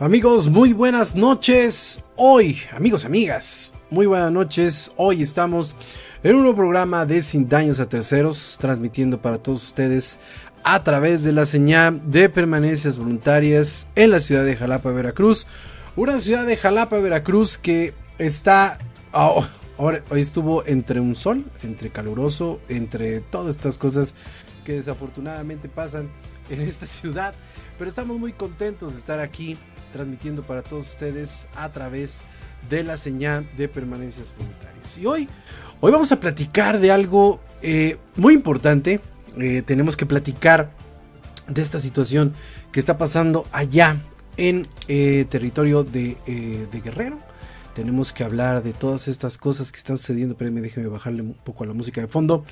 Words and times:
Amigos, 0.00 0.48
muy 0.48 0.72
buenas 0.72 1.14
noches. 1.14 2.04
Hoy, 2.16 2.58
amigos, 2.72 3.04
amigas, 3.04 3.74
muy 3.90 4.06
buenas 4.06 4.32
noches. 4.32 4.90
Hoy 4.96 5.22
estamos 5.22 5.76
en 6.24 6.34
un 6.34 6.42
nuevo 6.42 6.56
programa 6.56 7.06
de 7.06 7.22
Sin 7.22 7.48
Daños 7.48 7.78
a 7.78 7.88
Terceros, 7.88 8.58
transmitiendo 8.60 9.22
para 9.22 9.38
todos 9.38 9.62
ustedes 9.62 10.18
a 10.64 10.82
través 10.82 11.22
de 11.22 11.30
la 11.30 11.46
señal 11.46 12.10
de 12.10 12.28
permanencias 12.28 12.98
voluntarias 12.98 13.86
en 13.94 14.10
la 14.10 14.18
ciudad 14.18 14.44
de 14.44 14.56
Jalapa, 14.56 14.90
Veracruz. 14.90 15.46
Una 15.94 16.18
ciudad 16.18 16.44
de 16.44 16.56
Jalapa, 16.56 16.98
Veracruz 16.98 17.56
que 17.56 17.94
está... 18.18 18.78
Oh, 19.12 19.46
hoy 19.76 20.02
estuvo 20.20 20.66
entre 20.66 20.98
un 20.98 21.14
sol, 21.14 21.44
entre 21.62 21.90
caluroso, 21.90 22.58
entre 22.68 23.20
todas 23.20 23.54
estas 23.54 23.78
cosas 23.78 24.16
que 24.64 24.72
desafortunadamente 24.72 25.68
pasan 25.68 26.10
en 26.50 26.62
esta 26.62 26.86
ciudad. 26.86 27.32
Pero 27.78 27.88
estamos 27.88 28.18
muy 28.18 28.32
contentos 28.32 28.94
de 28.94 28.98
estar 28.98 29.20
aquí 29.20 29.56
transmitiendo 29.94 30.42
para 30.42 30.62
todos 30.62 30.88
ustedes 30.88 31.46
a 31.54 31.68
través 31.70 32.22
de 32.68 32.82
la 32.82 32.96
señal 32.96 33.48
de 33.56 33.68
permanencias 33.68 34.34
voluntarias. 34.36 34.98
Y 34.98 35.06
hoy, 35.06 35.28
hoy 35.80 35.92
vamos 35.92 36.10
a 36.10 36.18
platicar 36.18 36.80
de 36.80 36.90
algo 36.90 37.40
eh, 37.62 37.98
muy 38.16 38.34
importante. 38.34 39.00
Eh, 39.38 39.62
tenemos 39.64 39.96
que 39.96 40.04
platicar 40.04 40.72
de 41.46 41.62
esta 41.62 41.78
situación 41.78 42.34
que 42.72 42.80
está 42.80 42.98
pasando 42.98 43.46
allá 43.52 43.98
en 44.36 44.66
eh, 44.88 45.26
territorio 45.28 45.84
de, 45.84 46.16
Guerrero. 46.84 47.20
Tenemos 47.76 48.12
que 48.12 48.24
hablar 48.24 48.64
de 48.64 48.72
todas 48.72 49.06
estas 49.06 49.38
cosas 49.38 49.70
que 49.70 49.78
están 49.78 49.96
sucediendo. 49.96 50.32
Espérenme, 50.32 50.60
déjenme 50.60 50.88
bajarle 50.88 51.22
un 51.22 51.34
poco 51.34 51.62
a 51.62 51.68
la 51.68 51.72
música 51.72 52.00
de 52.00 52.08
fondo. 52.08 52.44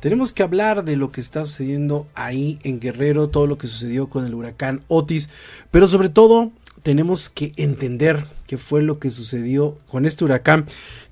Tenemos 0.00 0.34
que 0.34 0.42
hablar 0.42 0.84
de 0.84 0.96
lo 0.96 1.12
que 1.12 1.22
está 1.22 1.46
sucediendo 1.46 2.08
ahí 2.14 2.58
en 2.62 2.78
Guerrero, 2.78 3.30
todo 3.30 3.46
lo 3.46 3.56
que 3.56 3.68
sucedió 3.68 4.10
con 4.10 4.26
el 4.26 4.34
huracán 4.34 4.82
Otis, 4.88 5.30
pero 5.70 5.86
sobre 5.86 6.10
todo 6.10 6.52
tenemos 6.82 7.28
que 7.28 7.52
entender 7.56 8.26
qué 8.46 8.58
fue 8.58 8.82
lo 8.82 8.98
que 8.98 9.10
sucedió 9.10 9.78
con 9.88 10.06
este 10.06 10.24
huracán, 10.24 10.66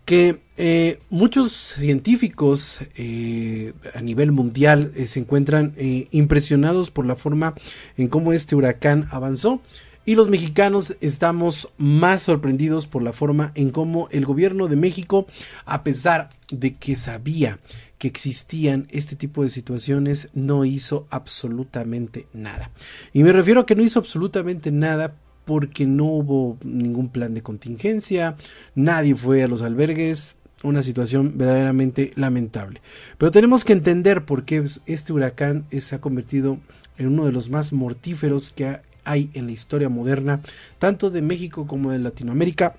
que 0.05 0.41
eh, 0.56 1.01
muchos 1.11 1.53
científicos 1.53 2.81
eh, 2.97 3.75
a 3.95 4.01
nivel 4.01 4.33
mundial 4.33 4.91
eh, 4.97 5.06
se 5.06 5.21
encuentran 5.21 5.75
impresionados 6.11 6.91
por 6.91 7.06
la 7.06 7.15
forma 7.15 7.55
en 7.97 8.09
cómo 8.09 8.33
este 8.33 8.56
huracán 8.56 9.06
avanzó. 9.11 9.61
Y 10.05 10.15
los 10.15 10.31
mexicanos 10.31 10.97
estamos 11.03 11.69
más 11.77 12.23
sorprendidos 12.23 12.87
por 12.87 13.03
la 13.03 13.12
forma 13.12 13.53
en 13.55 13.69
cómo 13.69 14.09
el 14.11 14.25
gobierno 14.25 14.67
de 14.67 14.77
México, 14.77 15.27
a 15.67 15.85
pesar 15.85 16.31
de 16.50 16.77
que 16.77 16.97
sabía 16.97 17.59
que 17.99 18.09
existían 18.09 18.89
este 18.91 19.17
tipo 19.17 19.43
de 19.43 19.50
situaciones, 19.50 20.31
no 20.33 20.65
hizo 20.65 21.06
absolutamente 21.11 22.27
nada. 22.33 22.71
Y 23.12 23.23
me 23.23 23.35
refiero 23.35 23.61
a 23.61 23.67
que 23.67 23.75
no 23.75 23.83
hizo 23.83 23.99
absolutamente 23.99 24.71
nada 24.71 25.15
porque 25.49 25.87
no 25.87 26.05
hubo 26.05 26.59
ningún 26.63 27.09
plan 27.09 27.33
de 27.33 27.43
contingencia, 27.43 28.37
nadie 28.75 29.15
fue 29.17 29.43
a 29.43 29.49
los 29.49 29.63
albergues, 29.63 30.37
una 30.63 30.83
situación 30.83 31.39
verdaderamente 31.39 32.11
lamentable. 32.17 32.83
Pero 33.17 33.33
tenemos 33.33 33.65
que 33.65 33.73
entender 33.73 34.27
por 34.27 34.45
qué 34.45 34.63
este 34.85 35.13
huracán 35.15 35.65
se 35.71 35.95
ha 35.95 36.03
convertido 36.03 36.59
en 36.99 37.07
uno 37.07 37.25
de 37.25 37.33
los 37.33 37.49
más 37.49 37.73
mortíferos 37.73 38.51
que 38.51 38.81
hay 39.05 39.31
en 39.33 39.47
la 39.47 39.53
historia 39.53 39.89
moderna, 39.89 40.43
tanto 40.79 41.11
de 41.11 41.23
México 41.23 41.67
como 41.67 41.93
de 41.93 41.99
Latinoamérica 41.99 42.77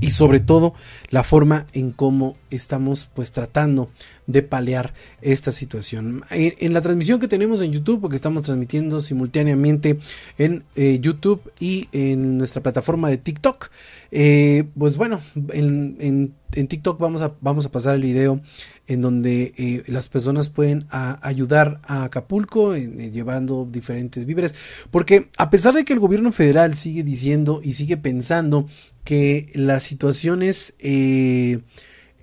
y 0.00 0.12
sobre 0.12 0.38
todo 0.38 0.74
la 1.10 1.24
forma 1.24 1.66
en 1.72 1.90
cómo 1.90 2.36
estamos 2.50 3.10
pues 3.12 3.32
tratando 3.32 3.90
de 4.26 4.42
paliar 4.42 4.94
esta 5.20 5.52
situación. 5.52 6.24
En, 6.30 6.72
la 6.72 6.80
transmisión 6.80 7.20
que 7.20 7.28
tenemos 7.28 7.60
en 7.60 7.72
YouTube, 7.72 8.00
porque 8.00 8.16
estamos 8.16 8.44
transmitiendo 8.44 9.00
simultáneamente 9.00 9.98
en 10.38 10.64
eh, 10.76 10.98
YouTube 11.00 11.52
y 11.58 11.88
en 11.92 12.38
nuestra 12.38 12.62
plataforma 12.62 13.08
de 13.08 13.18
TikTok, 13.18 13.70
eh, 14.10 14.64
pues 14.78 14.96
bueno, 14.96 15.20
en, 15.52 16.34
TikTok 16.50 17.00
vamos 17.00 17.22
a, 17.22 17.32
vamos 17.40 17.64
a 17.64 17.72
pasar 17.72 17.94
el 17.94 18.02
video 18.02 18.42
en 18.86 19.00
donde 19.00 19.54
eh, 19.56 19.82
las 19.86 20.08
personas 20.08 20.50
pueden 20.50 20.86
ayudar 20.90 21.80
a 21.84 22.04
Acapulco 22.04 22.76
llevando 22.76 23.66
diferentes 23.70 24.26
víveres, 24.26 24.54
porque 24.90 25.28
a 25.38 25.48
pesar 25.48 25.72
de 25.74 25.84
que 25.84 25.94
el 25.94 26.00
gobierno 26.00 26.30
federal 26.30 26.74
sigue 26.74 27.02
diciendo 27.02 27.60
y 27.62 27.72
sigue 27.72 27.96
pensando 27.96 28.68
que 29.04 29.50
las 29.54 29.82
situaciones 29.82 30.74
eh, 30.78 31.60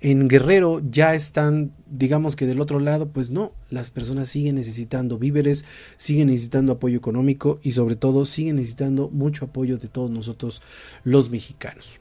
en 0.00 0.28
Guerrero 0.28 0.80
ya 0.90 1.14
están, 1.14 1.72
digamos 1.86 2.34
que 2.34 2.46
del 2.46 2.60
otro 2.60 2.80
lado, 2.80 3.08
pues 3.08 3.30
no, 3.30 3.52
las 3.68 3.90
personas 3.90 4.30
siguen 4.30 4.54
necesitando 4.54 5.18
víveres, 5.18 5.64
siguen 5.98 6.28
necesitando 6.28 6.72
apoyo 6.72 6.96
económico 6.96 7.60
y 7.62 7.72
sobre 7.72 7.96
todo 7.96 8.24
siguen 8.24 8.56
necesitando 8.56 9.08
mucho 9.10 9.46
apoyo 9.46 9.76
de 9.76 9.88
todos 9.88 10.10
nosotros 10.10 10.62
los 11.04 11.30
mexicanos. 11.30 12.00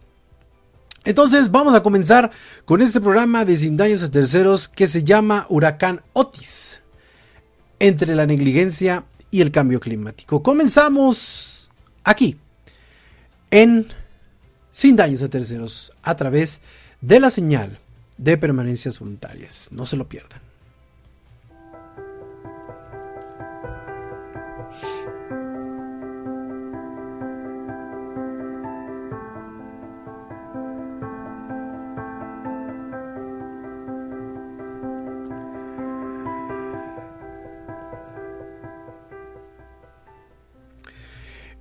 Entonces 1.03 1.51
vamos 1.51 1.73
a 1.75 1.83
comenzar 1.83 2.31
con 2.65 2.81
este 2.81 3.01
programa 3.01 3.45
de 3.45 3.57
Sin 3.57 3.77
Daños 3.77 4.03
a 4.03 4.11
Terceros 4.11 4.67
que 4.67 4.87
se 4.87 5.03
llama 5.03 5.45
Huracán 5.49 6.01
Otis, 6.13 6.81
entre 7.79 8.15
la 8.15 8.25
negligencia 8.25 9.05
y 9.31 9.41
el 9.41 9.51
cambio 9.51 9.79
climático. 9.79 10.41
Comenzamos 10.43 11.69
aquí, 12.03 12.37
en 13.51 13.87
sin 14.71 14.95
daños 14.95 15.21
a 15.23 15.29
terceros 15.29 15.93
a 16.03 16.15
través 16.15 16.61
de 17.01 17.19
la 17.19 17.29
señal 17.29 17.79
de 18.19 18.37
permanencias 18.37 18.99
voluntarias. 18.99 19.69
No 19.71 19.85
se 19.85 19.95
lo 19.95 20.07
pierdan. 20.07 20.41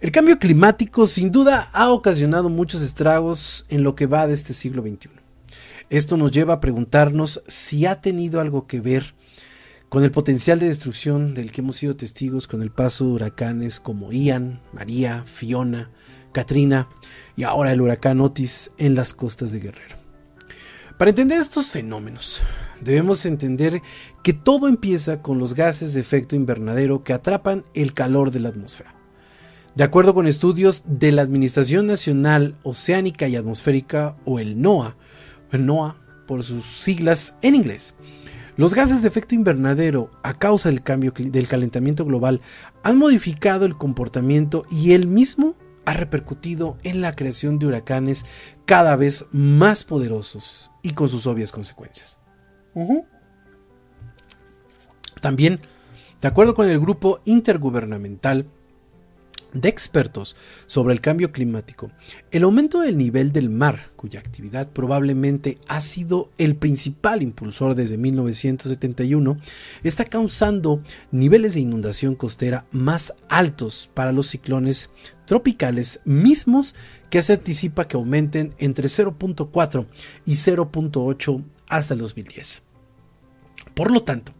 El 0.01 0.13
cambio 0.13 0.39
climático 0.39 1.07
sin 1.07 1.31
duda 1.31 1.71
ha 1.73 1.91
ocasionado 1.91 2.49
muchos 2.49 2.83
estragos 2.83 3.67
en 3.69 3.83
lo 3.83 3.95
que 3.95 4.07
va 4.07 4.27
de 4.27 4.35
este 4.35 4.55
siglo 4.55 4.83
XXI. 4.83 5.18
Esto 5.91 6.19
nos 6.19 6.33
lleva 6.33 6.55
a 6.55 6.61
preguntarnos 6.61 7.43
si 7.47 7.87
ha 7.87 8.03
tenido 8.03 8.43
algo 8.43 8.67
que 8.67 8.81
ver 8.81 9.15
con 9.89 10.05
el 10.05 10.11
potencial 10.11 10.61
de 10.61 10.69
destrucción 10.69 11.33
del 11.33 11.51
que 11.51 11.63
hemos 11.63 11.77
sido 11.77 11.97
testigos 11.97 12.47
con 12.47 12.61
el 12.61 12.71
paso 12.71 13.07
de 13.07 13.13
huracanes 13.13 13.81
como 13.81 14.13
Ian, 14.13 14.61
María, 14.75 15.25
Fiona, 15.25 15.91
Katrina 16.33 16.91
y 17.37 17.45
ahora 17.45 17.73
el 17.73 17.81
huracán 17.81 18.21
Otis 18.21 18.73
en 18.77 18.95
las 18.95 19.15
costas 19.15 19.51
de 19.53 19.61
Guerrero. 19.61 19.97
Para 20.99 21.09
entender 21.11 21.39
estos 21.39 21.71
fenómenos, 21.71 22.43
debemos 22.83 23.25
entender 23.25 23.81
que 24.23 24.35
todo 24.35 24.69
empieza 24.69 25.23
con 25.23 25.39
los 25.39 25.55
gases 25.55 25.95
de 25.95 26.03
efecto 26.03 26.37
invernadero 26.37 27.03
que 27.03 27.15
atrapan 27.15 27.65
el 27.73 27.95
calor 27.95 28.31
de 28.31 28.41
la 28.41 28.51
atmósfera. 28.51 28.95
De 29.75 29.85
acuerdo 29.85 30.13
con 30.13 30.27
estudios 30.27 30.83
de 30.87 31.13
la 31.13 31.23
Administración 31.23 31.87
Nacional 31.87 32.57
Oceánica 32.63 33.29
y 33.29 33.37
Atmosférica, 33.37 34.17
o 34.25 34.41
el 34.41 34.61
NOAA, 34.61 34.97
NOAA 35.53 35.97
por 36.27 36.43
sus 36.43 36.65
siglas 36.65 37.39
en 37.43 37.55
inglés, 37.55 37.95
los 38.59 38.75
gases 38.75 39.03
de 39.03 39.09
efecto 39.09 39.37
invernadero 39.37 40.11
a 40.25 40.35
causa 40.35 40.69
del 40.69 40.83
cambio 40.83 41.13
del 41.17 41.47
calentamiento 41.47 42.05
global 42.05 42.41
han 42.83 42.99
modificado 42.99 43.65
el 43.65 43.77
comportamiento 43.77 44.67
y 44.69 44.95
el 44.95 45.07
mismo 45.07 45.55
ha 45.85 45.95
repercutido 45.95 46.77
en 46.83 47.01
la 47.01 47.13
creación 47.13 47.61
de 47.61 47.67
huracanes 47.67 48.27
cada 48.67 48.97
vez 48.97 49.27
más 49.31 49.85
poderosos 49.85 50.73
y 50.83 50.91
con 50.91 51.09
sus 51.09 51.29
obvias 51.29 51.53
consecuencias. 51.53 52.19
También, 55.21 55.61
de 56.21 56.27
acuerdo 56.29 56.57
con 56.57 56.69
el 56.69 56.81
grupo 56.81 57.21
intergubernamental 57.25 58.47
de 59.53 59.69
expertos 59.69 60.37
sobre 60.67 60.93
el 60.95 61.01
cambio 61.01 61.33
climático, 61.33 61.91
el 62.31 62.43
aumento 62.43 62.81
del 62.81 62.99
nivel 62.99 63.33
del 63.33 63.51
mar, 63.51 63.91
cuya 63.97 64.21
actividad 64.21 64.69
probablemente 64.69 65.59
ha 65.69 65.81
sido 65.81 66.31
el 66.39 66.57
principal 66.57 67.23
impulsor 67.23 67.75
desde 67.75 67.97
1971, 67.97 69.39
está 69.83 70.05
causando 70.05 70.83
niveles 71.11 71.55
de 71.55 71.61
inundación 71.61 72.15
costera 72.15 72.67
más 72.71 73.15
altos 73.29 73.91
para 73.95 74.13
los 74.13 74.29
ciclones 74.29 74.91
tropicales 75.25 76.01
mismos 76.05 76.75
que 77.11 77.23
se 77.23 77.35
anticipa 77.35 77.89
que 77.89 77.97
aumenten 77.97 78.55
entre 78.59 78.89
0.4 78.89 79.87
y 80.27 80.33
0.8 80.33 81.45
hasta 81.69 81.95
el 81.95 82.01
2010. 82.01 82.63
Por 83.75 83.91
lo 83.91 84.03
tanto, 84.03 84.33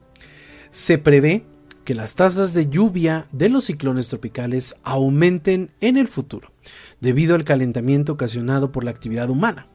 se 0.71 0.99
prevé 0.99 1.45
que 1.89 1.95
las 1.95 2.17
tasas 2.17 2.53
de 2.53 2.69
lluvia 2.69 3.29
de 3.33 3.49
los 3.49 3.65
ciclones 3.65 4.09
tropicales 4.09 4.77
aumenten 4.83 5.71
en 5.81 5.97
el 5.97 6.07
futuro, 6.07 6.53
debido 7.01 7.35
al 7.35 7.45
calentamiento 7.45 8.13
ocasionado 8.13 8.73
por 8.73 8.85
la 8.85 8.91
actividad 8.91 9.31
humana. 9.31 9.69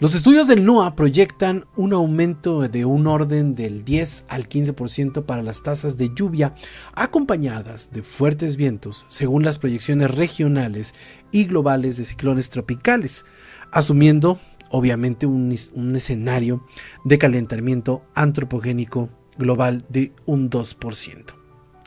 Los 0.00 0.16
estudios 0.16 0.48
del 0.48 0.64
NOAA 0.64 0.96
proyectan 0.96 1.66
un 1.76 1.92
aumento 1.92 2.62
de 2.62 2.84
un 2.84 3.06
orden 3.06 3.54
del 3.54 3.84
10 3.84 4.24
al 4.28 4.48
15% 4.48 5.24
para 5.24 5.44
las 5.44 5.62
tasas 5.62 5.96
de 5.96 6.10
lluvia 6.12 6.52
acompañadas 6.94 7.92
de 7.92 8.02
fuertes 8.02 8.56
vientos, 8.56 9.06
según 9.08 9.44
las 9.44 9.58
proyecciones 9.58 10.10
regionales 10.10 10.94
y 11.30 11.44
globales 11.44 11.96
de 11.96 12.06
ciclones 12.06 12.50
tropicales, 12.50 13.24
asumiendo 13.70 14.40
obviamente 14.68 15.26
un, 15.26 15.54
un 15.74 15.94
escenario 15.94 16.66
de 17.04 17.18
calentamiento 17.18 18.02
antropogénico 18.16 19.10
global 19.38 19.84
de 19.88 20.12
un 20.24 20.50
2%. 20.50 21.35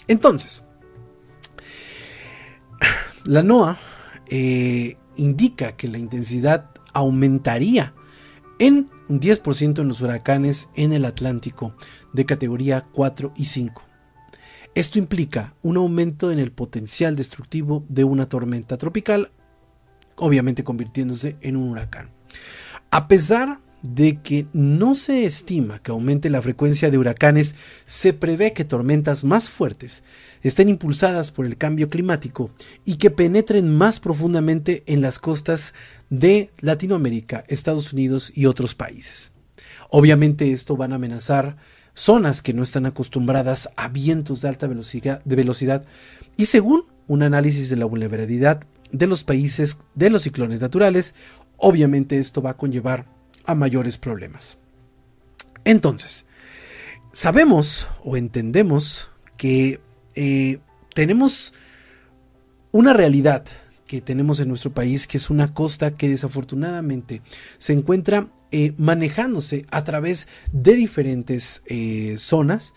Entonces, 0.10 0.66
la 3.26 3.44
NOAA 3.44 3.78
eh, 4.28 4.98
indica 5.16 5.78
que 5.78 5.88
la 5.88 6.00
intensidad 6.00 6.72
aumentaría 6.94 7.94
en 8.58 8.90
un 9.08 9.20
10% 9.20 9.80
en 9.80 9.88
los 9.88 10.02
huracanes 10.02 10.70
en 10.76 10.94
el 10.94 11.06
Atlántico 11.06 11.76
de 12.12 12.26
categoría 12.26 12.88
4 12.92 13.34
y 13.36 13.46
5. 13.46 13.84
Esto 14.74 14.98
implica 14.98 15.54
un 15.62 15.78
aumento 15.78 16.32
en 16.32 16.40
el 16.40 16.52
potencial 16.52 17.16
destructivo 17.16 17.86
de 17.88 18.04
una 18.04 18.28
tormenta 18.28 18.78
tropical, 18.78 19.32
obviamente 20.16 20.64
convirtiéndose 20.64 21.38
en 21.42 21.56
un 21.56 21.70
huracán. 21.70 22.10
A 22.90 23.08
pesar 23.08 23.60
de 23.82 24.22
que 24.22 24.48
no 24.54 24.96
se 24.96 25.26
estima 25.26 25.80
que 25.80 25.92
aumente 25.92 26.30
la 26.30 26.42
frecuencia 26.42 26.92
de 26.92 26.98
huracanes, 26.98 27.56
se 27.86 28.14
prevé 28.14 28.54
que 28.54 28.66
tormentas 28.66 29.24
más 29.24 29.50
fuertes 29.50 30.04
estén 30.42 30.70
impulsadas 30.70 31.32
por 31.32 31.46
el 31.46 31.58
cambio 31.58 31.90
climático 31.90 32.52
y 32.86 32.96
que 32.96 33.10
penetren 33.10 33.76
más 33.76 34.00
profundamente 34.00 34.84
en 34.86 35.02
las 35.02 35.20
costas 35.20 35.74
de 36.10 36.52
Latinoamérica, 36.60 37.44
Estados 37.48 37.94
Unidos 37.94 38.32
y 38.36 38.46
otros 38.46 38.76
países. 38.76 39.32
Obviamente 39.90 40.52
esto 40.52 40.78
van 40.78 40.94
a 40.94 40.96
amenazar 40.96 41.58
zonas 41.94 42.42
que 42.42 42.54
no 42.54 42.64
están 42.64 42.86
acostumbradas 42.86 43.70
a 43.76 43.90
vientos 43.90 44.42
de 44.42 44.48
alta 44.48 44.68
velocidad, 44.68 45.86
y 46.38 46.46
según 46.46 46.86
un 47.08 47.24
análisis 47.24 47.70
de 47.70 47.76
la 47.76 47.86
vulnerabilidad 47.86 48.64
de 48.92 49.08
los 49.08 49.24
países 49.24 49.78
de 49.96 50.10
los 50.10 50.24
ciclones 50.24 50.62
naturales, 50.62 51.16
obviamente 51.58 52.18
esto 52.18 52.42
va 52.42 52.52
a 52.52 52.58
conllevar 52.58 53.08
a 53.50 53.56
mayores 53.56 53.98
problemas. 53.98 54.58
Entonces, 55.66 56.26
sabemos 57.12 57.88
o 58.04 58.16
entendemos 58.16 59.10
que 59.38 59.82
eh, 60.16 60.60
tenemos 60.94 61.54
una 62.72 62.94
realidad 62.94 63.46
que 63.88 64.02
tenemos 64.02 64.40
en 64.40 64.50
nuestro 64.50 64.72
país, 64.72 65.08
que 65.08 65.18
es 65.18 65.32
una 65.32 65.54
costa 65.56 65.98
que 65.98 66.10
desafortunadamente 66.10 67.24
se 67.58 67.74
encuentra 67.74 68.28
eh, 68.52 68.74
manejándose 68.78 69.66
a 69.72 69.84
través 69.84 70.28
de 70.52 70.76
diferentes 70.76 71.64
eh, 71.66 72.16
zonas, 72.20 72.76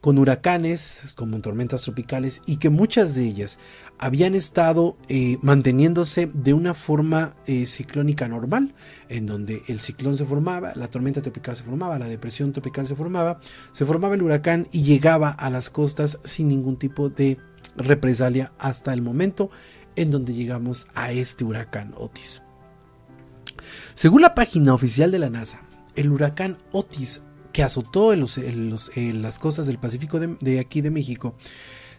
con 0.00 0.18
huracanes, 0.18 1.12
como 1.16 1.40
tormentas 1.40 1.82
tropicales, 1.82 2.42
y 2.46 2.58
que 2.58 2.70
muchas 2.70 3.14
de 3.14 3.24
ellas 3.24 3.58
habían 3.98 4.34
estado 4.34 4.96
eh, 5.08 5.38
manteniéndose 5.42 6.30
de 6.32 6.54
una 6.54 6.74
forma 6.74 7.34
eh, 7.46 7.66
ciclónica 7.66 8.28
normal, 8.28 8.74
en 9.08 9.26
donde 9.26 9.62
el 9.66 9.80
ciclón 9.80 10.16
se 10.16 10.24
formaba, 10.24 10.72
la 10.76 10.88
tormenta 10.88 11.20
tropical 11.20 11.56
se 11.56 11.64
formaba, 11.64 11.98
la 11.98 12.06
depresión 12.06 12.52
tropical 12.52 12.86
se 12.86 12.94
formaba, 12.94 13.40
se 13.72 13.84
formaba 13.84 14.14
el 14.14 14.22
huracán 14.22 14.68
y 14.70 14.82
llegaba 14.82 15.30
a 15.30 15.50
las 15.50 15.68
costas 15.68 16.20
sin 16.22 16.48
ningún 16.48 16.78
tipo 16.78 17.08
de 17.08 17.38
represalia 17.76 18.52
hasta 18.58 18.92
el 18.92 19.02
momento 19.02 19.50
en 19.96 20.12
donde 20.12 20.32
llegamos 20.32 20.86
a 20.94 21.10
este 21.10 21.42
huracán 21.42 21.92
Otis. 21.96 22.42
Según 23.94 24.22
la 24.22 24.34
página 24.36 24.74
oficial 24.74 25.10
de 25.10 25.18
la 25.18 25.28
NASA, 25.28 25.62
el 25.96 26.12
huracán 26.12 26.58
Otis 26.70 27.22
que 27.52 27.62
azotó 27.62 28.14
las 28.14 29.38
costas 29.38 29.66
del 29.66 29.78
Pacífico 29.78 30.20
de, 30.20 30.60
aquí 30.60 30.80
de 30.80 30.90
México, 30.90 31.34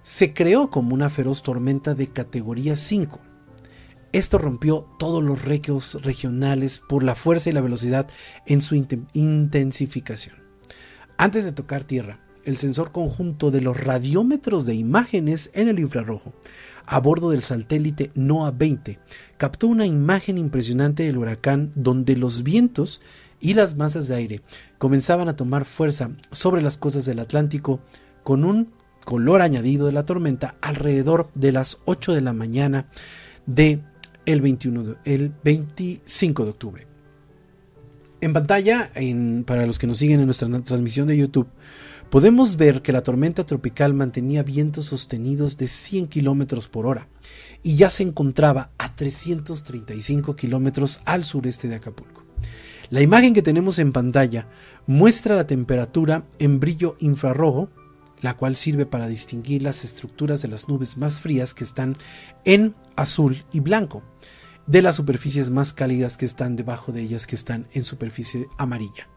se 0.02 0.34
creó 0.34 0.70
como 0.70 0.94
una 0.94 1.10
feroz 1.10 1.44
tormenta 1.44 1.96
de 1.96 2.08
categoría 2.08 2.76
5. 2.76 3.20
Esto 4.12 4.38
rompió 4.38 4.88
todos 4.98 5.24
los 5.24 5.44
récords 5.46 6.02
regionales 6.02 6.80
por 6.80 7.04
la 7.04 7.16
fuerza 7.16 7.50
y 7.50 7.54
la 7.54 7.62
velocidad 7.62 8.08
en 8.46 8.62
su 8.62 8.76
intensificación. 9.14 10.36
Antes 11.18 11.44
de 11.46 11.52
tocar 11.52 11.84
tierra, 11.84 12.20
el 12.46 12.58
sensor 12.58 12.92
conjunto 12.92 13.52
de 13.52 13.62
los 13.62 13.78
radiómetros 13.78 14.66
de 14.66 14.74
imágenes 14.74 15.52
en 15.54 15.68
el 15.68 15.80
infrarrojo 15.80 16.34
a 16.86 17.00
bordo 17.00 17.30
del 17.30 17.44
satélite 17.44 18.12
NOAA 18.16 18.52
20 18.52 19.00
captó 19.38 19.68
una 19.68 19.86
imagen 19.86 20.38
impresionante 20.38 21.04
del 21.04 21.18
huracán 21.18 21.72
donde 21.76 22.18
los 22.18 22.42
vientos 22.42 23.02
y 23.40 23.54
las 23.54 23.78
masas 23.78 24.08
de 24.08 24.16
aire 24.16 24.42
comenzaban 24.78 25.30
a 25.30 25.36
tomar 25.36 25.66
fuerza 25.66 26.12
sobre 26.32 26.62
las 26.62 26.78
costas 26.78 27.06
del 27.06 27.20
Atlántico 27.20 27.80
con 28.24 28.44
un 28.44 28.72
color 29.06 29.42
añadido 29.42 29.86
de 29.86 29.94
la 29.94 30.06
tormenta 30.06 30.56
alrededor 30.62 31.30
de 31.34 31.52
las 31.52 31.82
8 31.86 32.14
de 32.14 32.22
la 32.22 32.34
mañana 32.34 32.90
de 33.46 33.82
el, 34.26 34.42
21 34.42 34.98
el 35.06 35.34
25 35.44 36.44
de 36.44 36.50
octubre. 36.50 36.88
En 38.22 38.34
pantalla, 38.34 38.92
para 39.46 39.66
los 39.66 39.80
que 39.80 39.88
nos 39.88 39.98
siguen 39.98 40.20
en 40.20 40.26
nuestra 40.26 40.48
transmisión 40.62 41.08
de 41.08 41.18
YouTube, 41.18 41.48
podemos 42.10 42.58
ver 42.58 42.82
que 42.82 42.92
la 42.92 43.02
tormenta 43.02 43.46
tropical 43.46 43.94
mantenía 43.94 44.44
vientos 44.44 44.88
sostenidos 44.88 45.58
de 45.58 45.70
100 45.70 46.08
kilómetros 46.08 46.68
por 46.68 46.86
hora 46.86 47.08
y 47.64 47.78
ya 47.78 47.90
se 47.90 48.04
encontraba 48.04 48.72
a 48.78 48.96
335 48.96 50.36
kilómetros 50.36 51.00
al 51.06 51.24
sureste 51.24 51.70
de 51.70 51.76
Acapulco. 51.76 52.19
La 52.90 53.02
imagen 53.02 53.36
que 53.36 53.44
tenemos 53.44 53.78
en 53.78 53.92
pantalla 53.92 54.48
muestra 54.88 55.36
la 55.36 55.46
temperatura 55.46 56.24
en 56.40 56.60
brillo 56.60 56.96
infrarrojo, 57.00 57.70
la 58.22 58.36
cual 58.36 58.56
sirve 58.56 58.88
para 58.88 59.08
distinguir 59.08 59.62
las 59.62 59.86
estructuras 59.86 60.42
de 60.42 60.48
las 60.48 60.68
nubes 60.68 60.98
más 60.98 61.20
frías 61.20 61.54
que 61.54 61.64
están 61.64 61.96
en 62.46 62.74
azul 62.96 63.46
y 63.54 63.60
blanco, 63.60 64.02
de 64.66 64.82
las 64.82 64.96
superficies 64.96 65.52
más 65.52 65.72
cálidas 65.72 66.18
que 66.18 66.26
están 66.26 66.56
debajo 66.56 66.92
de 66.92 67.02
ellas 67.02 67.28
que 67.28 67.36
están 67.36 67.68
en 67.74 67.84
superficie 67.84 68.48
amarilla. 68.58 69.08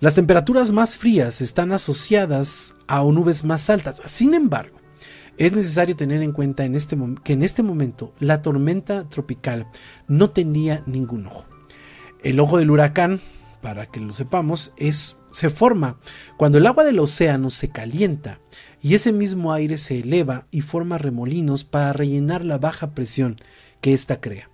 Las 0.00 0.16
temperaturas 0.16 0.72
más 0.72 0.96
frías 0.96 1.40
están 1.40 1.70
asociadas 1.70 2.74
a 2.88 3.04
nubes 3.04 3.44
más 3.44 3.70
altas. 3.70 4.02
Sin 4.06 4.34
embargo, 4.34 4.80
es 5.38 5.52
necesario 5.52 5.94
tener 5.94 6.20
en 6.22 6.32
cuenta 6.32 6.64
en 6.64 6.74
este 6.74 6.98
que 7.22 7.34
en 7.34 7.44
este 7.44 7.62
momento 7.62 8.12
la 8.18 8.42
tormenta 8.42 9.08
tropical 9.08 9.68
no 10.08 10.30
tenía 10.30 10.82
ningún 10.86 11.28
ojo. 11.28 11.51
El 12.22 12.38
ojo 12.38 12.58
del 12.58 12.70
huracán, 12.70 13.20
para 13.60 13.86
que 13.86 13.98
lo 13.98 14.12
sepamos, 14.12 14.72
es, 14.76 15.16
se 15.32 15.50
forma 15.50 15.98
cuando 16.36 16.58
el 16.58 16.66
agua 16.66 16.84
del 16.84 17.00
océano 17.00 17.50
se 17.50 17.70
calienta 17.70 18.38
y 18.80 18.94
ese 18.94 19.12
mismo 19.12 19.52
aire 19.52 19.76
se 19.76 20.00
eleva 20.00 20.46
y 20.52 20.60
forma 20.60 20.98
remolinos 20.98 21.64
para 21.64 21.92
rellenar 21.92 22.44
la 22.44 22.58
baja 22.58 22.94
presión 22.94 23.36
que 23.80 23.92
ésta 23.92 24.20
crea. 24.20 24.50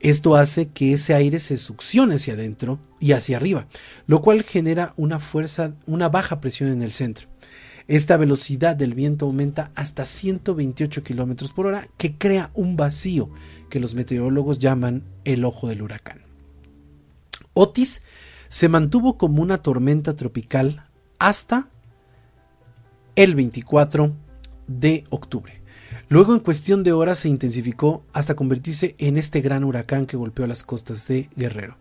Esto 0.00 0.36
hace 0.36 0.68
que 0.68 0.94
ese 0.94 1.12
aire 1.12 1.38
se 1.38 1.58
succione 1.58 2.14
hacia 2.14 2.32
adentro 2.32 2.78
y 2.98 3.12
hacia 3.12 3.36
arriba, 3.36 3.66
lo 4.06 4.22
cual 4.22 4.42
genera 4.42 4.94
una 4.96 5.18
fuerza, 5.18 5.74
una 5.86 6.08
baja 6.08 6.40
presión 6.40 6.70
en 6.70 6.80
el 6.80 6.92
centro. 6.92 7.28
Esta 7.88 8.16
velocidad 8.16 8.74
del 8.74 8.94
viento 8.94 9.26
aumenta 9.26 9.70
hasta 9.74 10.06
128 10.06 11.04
km 11.04 11.52
por 11.52 11.66
hora, 11.66 11.88
que 11.98 12.16
crea 12.16 12.50
un 12.54 12.76
vacío 12.76 13.30
que 13.68 13.80
los 13.80 13.94
meteorólogos 13.94 14.58
llaman 14.58 15.04
el 15.24 15.44
ojo 15.44 15.68
del 15.68 15.82
huracán. 15.82 16.25
Otis 17.58 18.02
se 18.50 18.68
mantuvo 18.68 19.16
como 19.16 19.42
una 19.42 19.62
tormenta 19.62 20.14
tropical 20.14 20.84
hasta 21.18 21.70
el 23.14 23.34
24 23.34 24.14
de 24.66 25.04
octubre. 25.08 25.62
Luego 26.10 26.34
en 26.34 26.40
cuestión 26.40 26.84
de 26.84 26.92
horas 26.92 27.20
se 27.20 27.30
intensificó 27.30 28.04
hasta 28.12 28.36
convertirse 28.36 28.94
en 28.98 29.16
este 29.16 29.40
gran 29.40 29.64
huracán 29.64 30.04
que 30.04 30.18
golpeó 30.18 30.46
las 30.46 30.64
costas 30.64 31.08
de 31.08 31.30
Guerrero. 31.34 31.78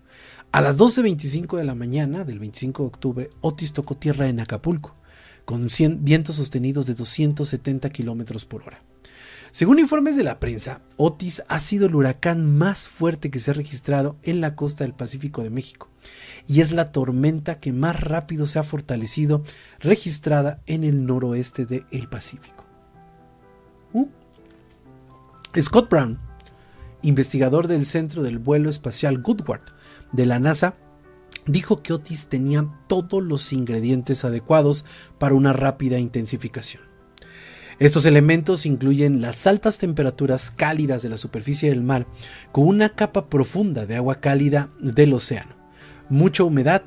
A 0.54 0.62
las 0.62 0.80
12.25 0.80 1.58
de 1.58 1.66
la 1.66 1.76
mañana 1.76 2.24
del 2.24 2.40
25 2.40 2.84
de 2.84 2.88
octubre, 2.88 3.30
Otis 3.42 3.74
tocó 3.74 3.98
tierra 3.98 4.28
en 4.28 4.40
Acapulco, 4.40 4.96
con 5.44 5.68
vientos 6.00 6.38
sostenidos 6.38 6.86
de 6.86 6.94
270 6.94 7.90
kilómetros 7.90 8.46
por 8.46 8.64
hora. 8.64 8.82
Según 9.56 9.80
informes 9.80 10.18
de 10.18 10.24
la 10.24 10.42
prensa, 10.42 10.82
Otis 10.98 11.42
ha 11.48 11.62
sido 11.62 11.86
el 11.86 11.96
huracán 11.96 12.58
más 12.58 12.90
fuerte 12.90 13.32
que 13.32 13.40
se 13.40 13.52
ha 13.52 13.54
registrado 13.54 14.18
en 14.22 14.42
la 14.42 14.54
costa 14.54 14.84
del 14.84 14.92
Pacífico 14.92 15.44
de 15.44 15.50
México 15.50 15.88
y 16.46 16.60
es 16.60 16.74
la 16.74 16.92
tormenta 16.92 17.62
que 17.62 17.72
más 17.72 17.98
rápido 18.02 18.48
se 18.48 18.60
ha 18.60 18.64
fortalecido 18.64 19.44
registrada 19.80 20.60
en 20.66 20.84
el 20.84 21.06
noroeste 21.06 21.66
del 21.66 22.10
Pacífico. 22.10 22.66
¿Mm? 23.94 25.62
Scott 25.62 25.90
Brown, 25.90 26.20
investigador 27.02 27.70
del 27.70 27.86
Centro 27.86 28.24
del 28.24 28.40
Vuelo 28.40 28.70
Espacial 28.70 29.22
Goodward 29.22 29.64
de 30.12 30.26
la 30.26 30.38
NASA, 30.38 30.76
dijo 31.48 31.82
que 31.82 31.94
Otis 31.94 32.28
tenía 32.28 32.68
todos 32.88 33.24
los 33.24 33.54
ingredientes 33.54 34.26
adecuados 34.26 34.84
para 35.18 35.34
una 35.34 35.54
rápida 35.54 35.98
intensificación. 35.98 36.95
Estos 37.78 38.06
elementos 38.06 38.66
incluyen 38.66 39.22
las 39.22 39.46
altas 39.48 39.80
temperaturas 39.80 40.50
cálidas 40.50 41.02
de 41.02 41.10
la 41.10 41.18
superficie 41.18 41.70
del 41.70 41.84
mar 41.84 42.08
con 42.54 42.68
una 42.68 42.90
capa 42.90 43.28
profunda 43.28 43.86
de 43.86 43.98
agua 43.98 44.16
cálida 44.16 44.70
del 44.80 45.14
océano, 45.14 45.56
mucha 46.10 46.44
humedad 46.44 46.84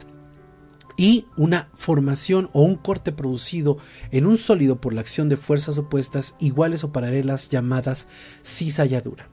y 0.96 1.26
una 1.36 1.68
formación 1.74 2.48
o 2.54 2.62
un 2.62 2.76
corte 2.76 3.12
producido 3.12 3.76
en 4.10 4.26
un 4.26 4.38
sólido 4.38 4.80
por 4.80 4.94
la 4.94 5.02
acción 5.02 5.28
de 5.28 5.36
fuerzas 5.36 5.76
opuestas 5.76 6.36
iguales 6.40 6.82
o 6.84 6.90
paralelas 6.90 7.50
llamadas 7.50 8.08
cizalladura. 8.42 9.28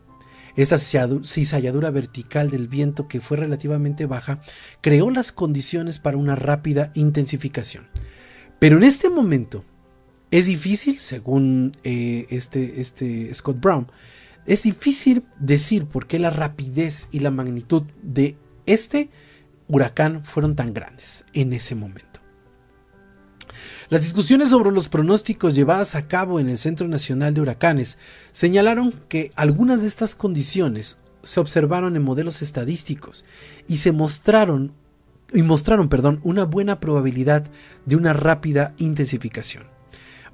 Esta 0.57 0.77
cizalladura 0.77 1.89
vertical 1.89 2.49
del 2.49 2.67
viento, 2.67 3.07
que 3.07 3.19
fue 3.19 3.37
relativamente 3.37 4.05
baja, 4.05 4.39
creó 4.81 5.09
las 5.09 5.31
condiciones 5.31 5.99
para 5.99 6.17
una 6.17 6.35
rápida 6.35 6.91
intensificación. 6.95 7.87
Pero 8.59 8.77
en 8.77 8.83
este 8.83 9.09
momento 9.09 9.65
es 10.37 10.47
difícil, 10.47 10.99
según 10.99 11.71
eh, 11.85 12.27
este, 12.29 12.81
este 12.81 13.33
Scott 13.33 13.57
Brown, 13.61 13.87
es 14.45 14.63
difícil 14.63 15.23
decir 15.39 15.85
por 15.85 16.07
qué 16.07 16.19
la 16.19 16.29
rapidez 16.29 17.07
y 17.13 17.19
la 17.19 17.31
magnitud 17.31 17.83
de 18.03 18.35
este 18.65 19.09
huracán 19.69 20.25
fueron 20.25 20.57
tan 20.57 20.73
grandes 20.73 21.23
en 21.31 21.53
ese 21.53 21.73
momento. 21.73 22.19
Las 23.87 24.01
discusiones 24.01 24.49
sobre 24.49 24.71
los 24.71 24.89
pronósticos 24.89 25.55
llevadas 25.55 25.95
a 25.95 26.09
cabo 26.09 26.41
en 26.41 26.49
el 26.49 26.57
Centro 26.57 26.89
Nacional 26.89 27.33
de 27.33 27.39
Huracanes 27.39 27.97
señalaron 28.33 28.93
que 29.07 29.31
algunas 29.37 29.83
de 29.83 29.87
estas 29.87 30.15
condiciones 30.15 30.97
se 31.23 31.39
observaron 31.39 31.95
en 31.95 32.03
modelos 32.03 32.41
estadísticos 32.41 33.23
y 33.69 33.77
se 33.77 33.93
mostraron 33.93 34.73
y 35.33 35.43
mostraron, 35.43 35.87
perdón, 35.87 36.19
una 36.23 36.43
buena 36.43 36.81
probabilidad 36.81 37.49
de 37.85 37.95
una 37.95 38.11
rápida 38.11 38.73
intensificación. 38.77 39.74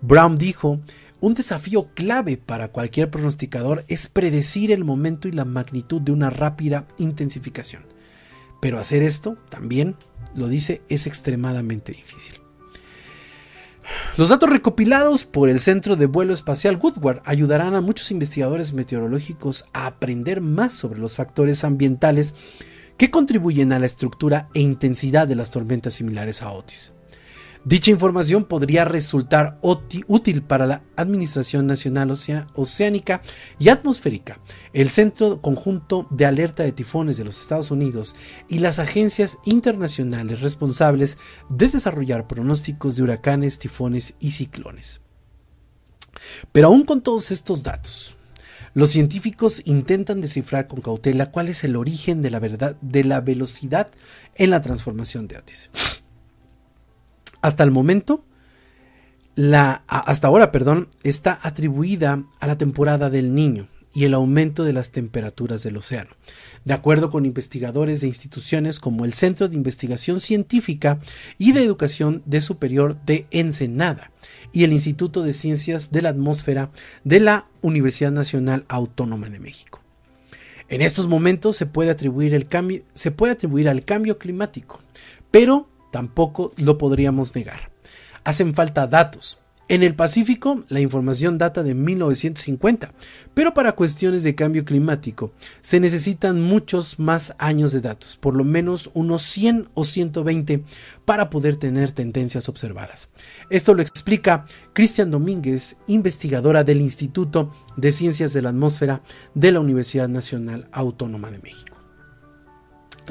Brown 0.01 0.35
dijo, 0.35 0.79
un 1.19 1.35
desafío 1.35 1.89
clave 1.93 2.37
para 2.37 2.69
cualquier 2.69 3.11
pronosticador 3.11 3.85
es 3.87 4.07
predecir 4.07 4.71
el 4.71 4.83
momento 4.83 5.27
y 5.27 5.31
la 5.31 5.45
magnitud 5.45 6.01
de 6.01 6.11
una 6.11 6.31
rápida 6.31 6.87
intensificación. 6.97 7.83
Pero 8.59 8.79
hacer 8.79 9.03
esto, 9.03 9.37
también, 9.49 9.95
lo 10.33 10.47
dice, 10.47 10.81
es 10.89 11.05
extremadamente 11.05 11.91
difícil. 11.91 12.41
Los 14.17 14.29
datos 14.29 14.49
recopilados 14.49 15.25
por 15.25 15.49
el 15.49 15.59
Centro 15.59 15.95
de 15.95 16.05
Vuelo 16.05 16.33
Espacial 16.33 16.79
Woodward 16.81 17.21
ayudarán 17.25 17.75
a 17.75 17.81
muchos 17.81 18.11
investigadores 18.11 18.73
meteorológicos 18.73 19.65
a 19.73 19.85
aprender 19.85 20.41
más 20.41 20.73
sobre 20.73 20.99
los 20.99 21.15
factores 21.15 21.63
ambientales 21.63 22.33
que 22.97 23.11
contribuyen 23.11 23.73
a 23.73 23.79
la 23.79 23.85
estructura 23.85 24.49
e 24.53 24.61
intensidad 24.61 25.27
de 25.27 25.35
las 25.35 25.51
tormentas 25.51 25.95
similares 25.95 26.41
a 26.41 26.51
Otis. 26.51 26.93
Dicha 27.63 27.91
información 27.91 28.45
podría 28.45 28.85
resultar 28.85 29.59
útil 29.61 30.41
para 30.41 30.65
la 30.65 30.81
Administración 30.95 31.67
Nacional 31.67 32.09
Oceánica 32.55 33.21
y 33.59 33.69
Atmosférica, 33.69 34.39
el 34.73 34.89
Centro 34.89 35.41
Conjunto 35.41 36.07
de 36.09 36.25
Alerta 36.25 36.63
de 36.63 36.71
Tifones 36.71 37.17
de 37.17 37.23
los 37.23 37.39
Estados 37.39 37.69
Unidos 37.69 38.15
y 38.49 38.59
las 38.59 38.79
agencias 38.79 39.37
internacionales 39.45 40.41
responsables 40.41 41.19
de 41.49 41.67
desarrollar 41.67 42.25
pronósticos 42.25 42.95
de 42.95 43.03
huracanes, 43.03 43.59
tifones 43.59 44.15
y 44.19 44.31
ciclones. 44.31 45.01
Pero 46.51 46.69
aún 46.69 46.83
con 46.83 47.01
todos 47.01 47.29
estos 47.29 47.61
datos, 47.61 48.15
los 48.73 48.89
científicos 48.89 49.61
intentan 49.65 50.19
descifrar 50.19 50.65
con 50.65 50.81
cautela 50.81 51.29
cuál 51.29 51.49
es 51.49 51.63
el 51.63 51.75
origen 51.75 52.23
de 52.23 53.03
la 53.03 53.21
velocidad 53.21 53.91
en 54.33 54.49
la 54.49 54.61
transformación 54.63 55.27
de 55.27 55.37
Otis. 55.37 55.69
Hasta 57.41 57.63
el 57.63 57.71
momento, 57.71 58.23
la, 59.35 59.83
hasta 59.87 60.27
ahora, 60.27 60.51
perdón, 60.51 60.89
está 61.03 61.39
atribuida 61.41 62.23
a 62.39 62.47
la 62.47 62.57
temporada 62.57 63.09
del 63.09 63.33
niño 63.33 63.67
y 63.93 64.05
el 64.05 64.13
aumento 64.13 64.63
de 64.63 64.73
las 64.73 64.91
temperaturas 64.91 65.63
del 65.63 65.77
océano. 65.77 66.11
De 66.63 66.73
acuerdo 66.73 67.09
con 67.09 67.25
investigadores 67.25 68.01
de 68.01 68.07
instituciones 68.07 68.79
como 68.79 69.05
el 69.05 69.13
Centro 69.13 69.47
de 69.47 69.55
Investigación 69.55 70.19
Científica 70.19 70.99
y 71.37 71.51
de 71.51 71.63
Educación 71.63 72.21
de 72.25 72.41
Superior 72.41 72.97
de 73.05 73.27
Ensenada 73.31 74.11
y 74.53 74.63
el 74.63 74.73
Instituto 74.73 75.23
de 75.23 75.33
Ciencias 75.33 75.91
de 75.91 76.01
la 76.01 76.09
Atmósfera 76.09 76.71
de 77.03 77.19
la 77.19 77.47
Universidad 77.61 78.11
Nacional 78.11 78.65
Autónoma 78.67 79.29
de 79.29 79.39
México. 79.39 79.81
En 80.69 80.81
estos 80.81 81.07
momentos 81.07 81.57
se 81.57 81.65
puede 81.65 81.89
atribuir, 81.89 82.33
el 82.33 82.47
cambio, 82.47 82.83
se 82.93 83.11
puede 83.11 83.33
atribuir 83.33 83.67
al 83.67 83.83
cambio 83.83 84.17
climático, 84.17 84.79
pero 85.29 85.67
tampoco 85.91 86.51
lo 86.57 86.77
podríamos 86.77 87.35
negar. 87.35 87.71
Hacen 88.23 88.53
falta 88.53 88.87
datos. 88.87 89.41
En 89.71 89.83
el 89.83 89.95
Pacífico, 89.95 90.65
la 90.67 90.81
información 90.81 91.37
data 91.37 91.63
de 91.63 91.73
1950, 91.73 92.93
pero 93.33 93.53
para 93.53 93.71
cuestiones 93.71 94.21
de 94.21 94.35
cambio 94.35 94.65
climático 94.65 95.31
se 95.61 95.79
necesitan 95.79 96.41
muchos 96.41 96.99
más 96.99 97.35
años 97.37 97.71
de 97.71 97.79
datos, 97.79 98.17
por 98.17 98.35
lo 98.35 98.43
menos 98.43 98.91
unos 98.93 99.21
100 99.21 99.69
o 99.73 99.85
120 99.85 100.65
para 101.05 101.29
poder 101.29 101.55
tener 101.55 101.93
tendencias 101.93 102.49
observadas. 102.49 103.11
Esto 103.49 103.73
lo 103.73 103.81
explica 103.81 104.45
Cristian 104.73 105.09
Domínguez, 105.09 105.77
investigadora 105.87 106.65
del 106.65 106.81
Instituto 106.81 107.53
de 107.77 107.93
Ciencias 107.93 108.33
de 108.33 108.41
la 108.41 108.49
Atmósfera 108.49 109.03
de 109.35 109.53
la 109.53 109.61
Universidad 109.61 110.09
Nacional 110.09 110.67
Autónoma 110.73 111.31
de 111.31 111.39
México. 111.39 111.70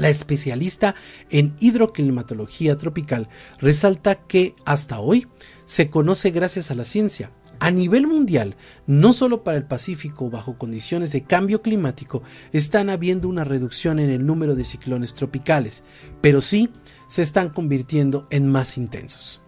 La 0.00 0.08
especialista 0.08 0.94
en 1.28 1.54
hidroclimatología 1.60 2.78
tropical 2.78 3.28
resalta 3.58 4.14
que 4.14 4.54
hasta 4.64 4.98
hoy 4.98 5.28
se 5.66 5.90
conoce 5.90 6.30
gracias 6.30 6.70
a 6.70 6.74
la 6.74 6.86
ciencia. 6.86 7.32
A 7.58 7.70
nivel 7.70 8.06
mundial, 8.06 8.56
no 8.86 9.12
solo 9.12 9.44
para 9.44 9.58
el 9.58 9.66
Pacífico 9.66 10.30
bajo 10.30 10.56
condiciones 10.56 11.12
de 11.12 11.24
cambio 11.24 11.60
climático, 11.60 12.22
están 12.50 12.88
habiendo 12.88 13.28
una 13.28 13.44
reducción 13.44 13.98
en 13.98 14.08
el 14.08 14.24
número 14.24 14.54
de 14.54 14.64
ciclones 14.64 15.14
tropicales, 15.14 15.84
pero 16.22 16.40
sí 16.40 16.70
se 17.06 17.20
están 17.20 17.50
convirtiendo 17.50 18.26
en 18.30 18.48
más 18.48 18.78
intensos. 18.78 19.42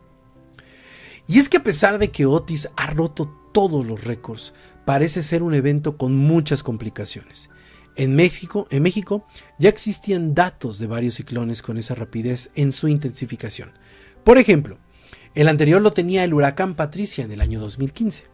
Y 1.26 1.38
es 1.38 1.48
que 1.48 1.56
a 1.56 1.62
pesar 1.62 1.98
de 1.98 2.10
que 2.10 2.26
Otis 2.26 2.68
ha 2.76 2.88
roto 2.88 3.34
todos 3.54 3.86
los 3.86 4.04
récords, 4.04 4.52
parece 4.84 5.22
ser 5.22 5.42
un 5.42 5.54
evento 5.54 5.96
con 5.96 6.14
muchas 6.14 6.62
complicaciones. 6.62 7.48
En 7.96 8.14
México, 8.14 8.66
en 8.70 8.82
México 8.82 9.26
ya 9.58 9.68
existían 9.68 10.34
datos 10.34 10.78
de 10.78 10.86
varios 10.86 11.14
ciclones 11.14 11.62
con 11.62 11.76
esa 11.76 11.94
rapidez 11.94 12.50
en 12.54 12.72
su 12.72 12.88
intensificación. 12.88 13.72
Por 14.24 14.38
ejemplo, 14.38 14.78
el 15.34 15.48
anterior 15.48 15.82
lo 15.82 15.92
tenía 15.92 16.24
el 16.24 16.34
huracán 16.34 16.74
Patricia 16.74 17.24
en 17.24 17.32
el 17.32 17.40
año 17.40 17.60
2015. 17.60 18.24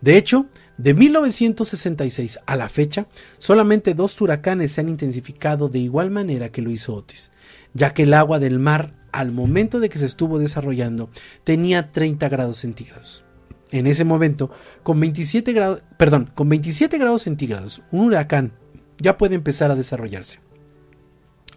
De 0.00 0.16
hecho, 0.16 0.46
de 0.76 0.94
1966 0.94 2.40
a 2.46 2.56
la 2.56 2.68
fecha, 2.68 3.06
solamente 3.38 3.94
dos 3.94 4.20
huracanes 4.20 4.72
se 4.72 4.80
han 4.80 4.88
intensificado 4.88 5.68
de 5.68 5.78
igual 5.78 6.10
manera 6.10 6.50
que 6.50 6.62
lo 6.62 6.70
hizo 6.70 6.94
Otis, 6.94 7.32
ya 7.72 7.94
que 7.94 8.02
el 8.02 8.14
agua 8.14 8.38
del 8.38 8.58
mar 8.58 8.94
al 9.12 9.32
momento 9.32 9.80
de 9.80 9.88
que 9.88 9.98
se 9.98 10.06
estuvo 10.06 10.38
desarrollando 10.38 11.10
tenía 11.44 11.92
30 11.92 12.28
grados 12.28 12.58
centígrados. 12.58 13.24
En 13.70 13.86
ese 13.86 14.04
momento, 14.04 14.50
con 14.82 15.00
27 15.00 15.52
grados, 15.52 15.82
perdón, 15.96 16.30
con 16.34 16.48
27 16.48 16.98
grados 16.98 17.22
centígrados, 17.22 17.82
un 17.90 18.06
huracán 18.06 18.52
ya 18.98 19.16
puede 19.16 19.34
empezar 19.34 19.70
a 19.70 19.76
desarrollarse. 19.76 20.40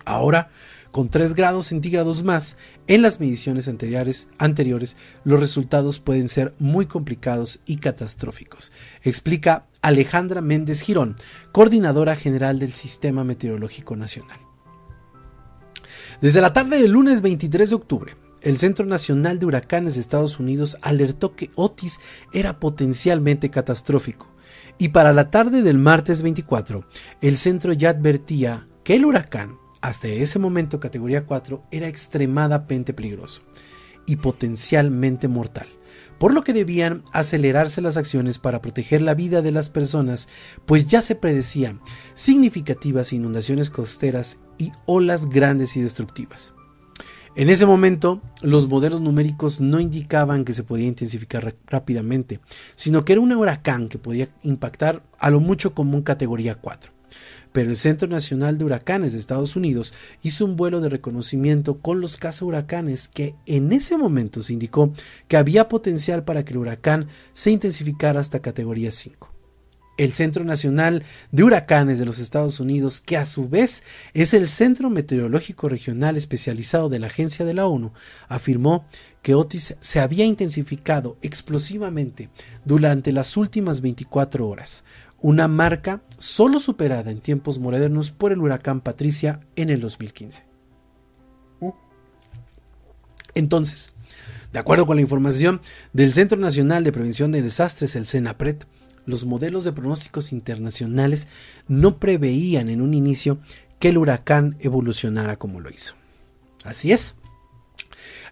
Ahora, 0.06 0.50
con 0.92 1.10
3 1.10 1.36
grados 1.36 1.68
centígrados 1.68 2.24
más 2.24 2.58
en 2.88 3.02
las 3.02 3.20
mediciones 3.20 3.68
anteriores, 3.68 4.98
los 5.24 5.40
resultados 5.40 6.00
pueden 6.00 6.30
ser 6.30 6.56
muy 6.60 6.86
complicados 6.86 7.60
y 7.66 7.78
catastróficos, 7.78 8.72
explica 9.04 9.68
Alejandra 9.82 10.42
Méndez 10.42 10.82
Girón, 10.82 11.16
coordinadora 11.52 12.16
general 12.16 12.60
del 12.60 12.74
Sistema 12.74 13.24
Meteorológico 13.24 13.96
Nacional. 13.96 14.40
Desde 16.22 16.42
la 16.42 16.54
tarde 16.54 16.82
del 16.82 16.92
lunes 16.92 17.22
23 17.22 17.70
de 17.70 17.76
octubre, 17.76 18.16
el 18.42 18.58
Centro 18.58 18.86
Nacional 18.86 19.40
de 19.40 19.46
Huracanes 19.46 19.96
de 19.96 20.02
Estados 20.02 20.40
Unidos 20.40 20.78
alertó 20.82 21.36
que 21.36 21.52
Otis 21.56 22.00
era 22.34 22.60
potencialmente 22.60 23.50
catastrófico 23.50 24.28
y 24.78 24.90
para 24.90 25.14
la 25.14 25.32
tarde 25.32 25.64
del 25.64 25.78
martes 25.78 26.22
24, 26.22 26.86
el 27.22 27.38
centro 27.38 27.74
ya 27.74 27.90
advertía 27.90 28.68
que 28.84 28.96
el 28.96 29.06
huracán, 29.06 29.58
hasta 29.82 30.08
ese 30.08 30.40
momento 30.40 30.80
categoría 30.80 31.26
4, 31.26 31.64
era 31.72 31.88
extremadamente 31.88 32.94
peligroso 32.94 33.42
y 34.06 34.18
potencialmente 34.18 35.28
mortal, 35.28 35.68
por 36.20 36.34
lo 36.34 36.44
que 36.44 36.54
debían 36.54 37.04
acelerarse 37.12 37.82
las 37.82 37.98
acciones 37.98 38.40
para 38.40 38.62
proteger 38.62 39.02
la 39.02 39.16
vida 39.16 39.42
de 39.42 39.52
las 39.52 39.70
personas, 39.70 40.30
pues 40.66 40.88
ya 40.88 41.02
se 41.02 41.16
predecían 41.16 41.82
significativas 42.14 43.14
inundaciones 43.14 43.70
costeras 43.70 44.40
y 44.58 44.72
olas 44.86 45.30
grandes 45.30 45.76
y 45.76 45.82
destructivas. 45.82 46.54
En 47.38 47.52
ese 47.52 47.68
momento, 47.68 48.20
los 48.42 48.68
modelos 48.68 49.00
numéricos 49.00 49.62
no 49.62 49.80
indicaban 49.80 50.44
que 50.44 50.54
se 50.54 50.64
podía 50.64 50.88
intensificar 50.88 51.54
rápidamente, 51.68 52.40
sino 52.74 53.06
que 53.06 53.14
era 53.14 53.22
un 53.22 53.32
huracán 53.32 53.90
que 53.90 54.00
podía 54.00 54.30
impactar 54.42 55.04
a 55.20 55.30
lo 55.30 55.40
mucho 55.40 55.76
como 55.76 55.96
un 55.96 56.02
categoría 56.02 56.56
4 56.56 56.94
pero 57.52 57.70
el 57.70 57.76
Centro 57.76 58.08
Nacional 58.08 58.58
de 58.58 58.66
Huracanes 58.66 59.14
de 59.14 59.20
Estados 59.20 59.56
Unidos 59.56 59.94
hizo 60.22 60.46
un 60.46 60.56
vuelo 60.56 60.82
de 60.82 60.90
reconocimiento 60.90 61.80
con 61.80 62.02
los 62.02 62.20
huracanes 62.42 63.08
que 63.08 63.36
en 63.46 63.72
ese 63.72 63.98
momento 63.98 64.42
se 64.42 64.54
indicó 64.54 64.94
que 65.28 65.38
había 65.38 65.70
potencial 65.70 66.24
para 66.24 66.44
que 66.44 66.54
el 66.54 66.60
huracán 66.60 67.08
se 67.34 67.50
intensificara 67.50 68.20
hasta 68.20 68.42
categoría 68.42 68.92
5. 68.92 69.37
El 69.98 70.14
Centro 70.14 70.44
Nacional 70.44 71.04
de 71.32 71.44
Huracanes 71.44 72.00
de 72.00 72.06
los 72.06 72.20
Estados 72.20 72.60
Unidos, 72.60 73.02
que 73.02 73.18
a 73.18 73.26
su 73.26 73.50
vez 73.50 73.84
es 74.14 74.34
el 74.34 74.48
Centro 74.48 74.90
Meteorológico 74.90 75.70
Regional 75.70 76.18
especializado 76.18 76.90
de 76.90 77.00
la 77.00 77.08
Agencia 77.08 77.46
de 77.46 77.54
la 77.54 77.68
ONU, 77.68 77.92
afirmó 78.28 78.86
que 79.22 79.36
Otis 79.36 79.76
se 79.82 80.00
había 80.00 80.26
intensificado 80.26 81.18
explosivamente 81.22 82.30
durante 82.64 83.12
las 83.12 83.36
últimas 83.36 83.82
24 83.82 84.48
horas, 84.48 84.84
una 85.20 85.48
marca 85.48 86.02
solo 86.18 86.60
superada 86.60 87.12
en 87.12 87.20
tiempos 87.20 87.60
modernos 87.60 88.12
por 88.12 88.32
el 88.32 88.40
huracán 88.40 88.82
Patricia 88.82 89.42
en 89.56 89.70
el 89.70 89.82
2015. 89.82 90.46
Entonces, 93.34 93.94
de 94.52 94.60
acuerdo 94.60 94.86
con 94.86 94.96
la 94.96 95.02
información 95.02 95.62
del 95.94 96.14
Centro 96.14 96.38
Nacional 96.38 96.84
de 96.84 96.92
Prevención 96.92 97.32
de 97.32 97.42
Desastres, 97.42 97.96
el 97.96 98.08
CENAPRED, 98.08 98.64
los 99.08 99.26
modelos 99.26 99.64
de 99.64 99.74
pronósticos 99.74 100.32
internacionales 100.32 101.28
no 101.68 101.98
preveían 101.98 102.70
en 102.70 102.82
un 102.82 102.94
inicio 102.94 103.40
que 103.80 103.90
el 103.90 103.98
huracán 103.98 104.58
evolucionara 104.60 105.38
como 105.38 105.60
lo 105.60 105.72
hizo. 105.72 105.96
Así 106.64 106.92
es. 106.92 107.16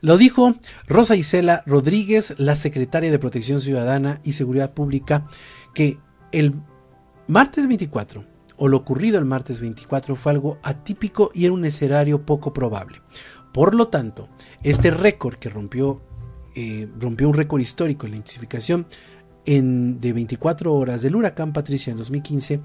Lo 0.01 0.17
dijo 0.17 0.55
Rosa 0.88 1.15
Isela 1.15 1.63
Rodríguez, 1.65 2.36
la 2.38 2.55
secretaria 2.55 3.10
de 3.10 3.20
Protección 3.20 3.60
Ciudadana 3.60 4.20
y 4.24 4.34
Seguridad 4.34 4.74
Pública, 4.74 5.27
que 5.74 5.98
el 6.32 6.53
Martes 7.27 7.67
24, 7.67 8.24
o 8.58 8.67
lo 8.67 8.77
ocurrido 8.77 9.17
el 9.17 9.26
martes 9.26 9.60
24, 9.60 10.15
fue 10.15 10.32
algo 10.32 10.60
atípico 10.62 11.32
y 11.34 11.45
era 11.45 11.54
un 11.54 11.65
escenario 11.65 12.26
poco 12.26 12.54
probable. 12.54 13.02
Por 13.52 13.73
lo 13.73 13.88
tanto, 13.88 14.30
este 14.63 14.91
récord 14.91 15.36
que 15.36 15.49
rompió, 15.49 16.02
eh, 16.56 16.88
rompió 16.99 17.28
un 17.28 17.34
récord 17.34 17.62
histórico 17.62 18.06
en 18.06 18.12
la 18.12 18.17
intensificación 18.17 18.86
en, 19.45 19.99
de 20.01 20.13
24 20.13 20.73
horas 20.73 21.01
del 21.01 21.15
huracán 21.15 21.53
Patricia 21.53 21.91
en 21.91 21.97
2015, 21.97 22.62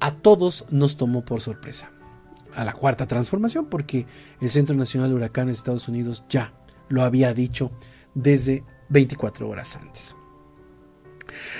a 0.00 0.14
todos 0.14 0.64
nos 0.70 0.96
tomó 0.96 1.24
por 1.24 1.40
sorpresa. 1.40 1.90
A 2.54 2.64
la 2.64 2.72
cuarta 2.72 3.06
transformación, 3.06 3.66
porque 3.66 4.06
el 4.40 4.50
Centro 4.50 4.74
Nacional 4.74 5.10
de 5.10 5.16
Huracanes 5.16 5.56
de 5.56 5.58
Estados 5.58 5.88
Unidos 5.88 6.24
ya 6.28 6.52
lo 6.88 7.02
había 7.02 7.32
dicho 7.32 7.70
desde 8.14 8.64
24 8.88 9.48
horas 9.48 9.76
antes. 9.76 10.16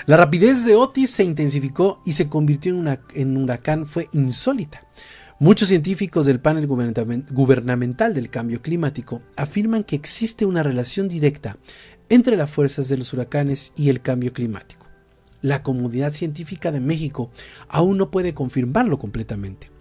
La 0.05 0.17
rapidez 0.17 0.65
de 0.65 0.75
Otis 0.75 1.11
se 1.11 1.23
intensificó 1.23 2.01
y 2.05 2.13
se 2.13 2.27
convirtió 2.27 2.73
en, 2.73 3.37
un 3.37 3.43
huracán 3.43 3.85
fue 3.85 4.09
insólita. 4.11 4.85
Muchos 5.39 5.69
científicos 5.69 6.27
del 6.27 6.39
panel 6.39 6.67
gubernamental 6.67 8.13
del 8.13 8.29
cambio 8.29 8.61
climático 8.61 9.23
afirman 9.35 9.83
que 9.83 9.95
existe 9.95 10.45
una 10.45 10.61
relación 10.61 11.07
directa 11.07 11.57
entre 12.11 12.35
las 12.35 12.51
fuerzas 12.51 12.89
de 12.89 12.97
los 12.97 13.13
huracanes 13.13 13.71
y 13.77 13.87
el 13.89 14.01
cambio 14.01 14.33
climático. 14.33 14.85
La 15.41 15.63
comunidad 15.63 16.11
científica 16.11 16.69
de 16.71 16.81
México 16.81 17.31
aún 17.69 17.97
no 17.97 18.11
puede 18.11 18.33
confirmarlo 18.33 18.99
completamente. 18.99 19.71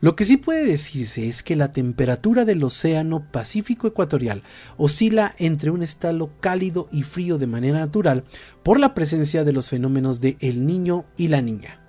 Lo 0.00 0.14
que 0.14 0.24
sí 0.24 0.36
puede 0.36 0.66
decirse 0.66 1.26
es 1.26 1.42
que 1.42 1.56
la 1.56 1.72
temperatura 1.72 2.44
del 2.44 2.62
Océano 2.62 3.26
Pacífico 3.32 3.88
Ecuatorial 3.88 4.44
oscila 4.76 5.34
entre 5.38 5.70
un 5.70 5.82
estado 5.82 6.30
cálido 6.38 6.88
y 6.92 7.02
frío 7.02 7.38
de 7.38 7.48
manera 7.48 7.80
natural 7.80 8.22
por 8.62 8.78
la 8.78 8.94
presencia 8.94 9.42
de 9.42 9.52
los 9.52 9.68
fenómenos 9.68 10.20
de 10.20 10.36
El 10.38 10.66
Niño 10.66 11.06
y 11.16 11.26
la 11.26 11.42
Niña. 11.42 11.80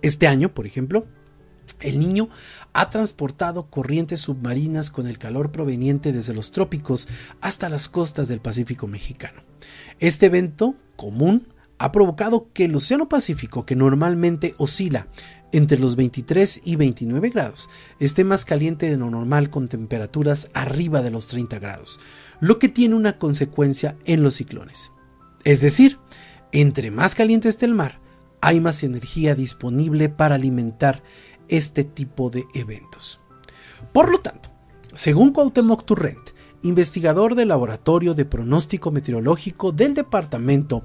Este 0.00 0.26
año, 0.26 0.54
por 0.54 0.66
ejemplo, 0.66 1.06
el 1.80 1.98
niño 1.98 2.28
ha 2.72 2.90
transportado 2.90 3.66
corrientes 3.70 4.20
submarinas 4.20 4.90
con 4.90 5.06
el 5.06 5.18
calor 5.18 5.50
proveniente 5.50 6.12
desde 6.12 6.34
los 6.34 6.50
trópicos 6.50 7.08
hasta 7.40 7.68
las 7.68 7.88
costas 7.88 8.28
del 8.28 8.40
Pacífico 8.40 8.86
mexicano. 8.86 9.42
Este 9.98 10.26
evento 10.26 10.74
común 10.96 11.48
ha 11.78 11.92
provocado 11.92 12.48
que 12.52 12.64
el 12.64 12.74
Océano 12.74 13.08
Pacífico, 13.08 13.64
que 13.64 13.76
normalmente 13.76 14.54
oscila 14.58 15.06
entre 15.52 15.78
los 15.78 15.96
23 15.96 16.62
y 16.64 16.76
29 16.76 17.30
grados, 17.30 17.70
esté 18.00 18.24
más 18.24 18.44
caliente 18.44 18.90
de 18.90 18.96
lo 18.96 19.10
normal 19.10 19.48
con 19.48 19.68
temperaturas 19.68 20.50
arriba 20.54 21.02
de 21.02 21.10
los 21.10 21.26
30 21.28 21.58
grados, 21.58 22.00
lo 22.40 22.58
que 22.58 22.68
tiene 22.68 22.94
una 22.94 23.18
consecuencia 23.18 23.96
en 24.04 24.22
los 24.22 24.34
ciclones. 24.34 24.92
Es 25.44 25.60
decir, 25.60 25.98
entre 26.52 26.90
más 26.90 27.14
caliente 27.14 27.48
esté 27.48 27.66
el 27.66 27.74
mar, 27.74 28.00
hay 28.40 28.60
más 28.60 28.82
energía 28.82 29.34
disponible 29.34 30.08
para 30.08 30.34
alimentar 30.34 31.02
este 31.48 31.84
tipo 31.84 32.30
de 32.30 32.46
eventos. 32.54 33.20
Por 33.92 34.10
lo 34.10 34.18
tanto, 34.20 34.50
según 34.94 35.32
Cuauhtémoc 35.32 35.84
Turrent, 35.84 36.30
investigador 36.62 37.34
del 37.34 37.48
Laboratorio 37.48 38.14
de 38.14 38.24
Pronóstico 38.24 38.90
Meteorológico 38.90 39.70
del 39.70 39.94
Departamento 39.94 40.84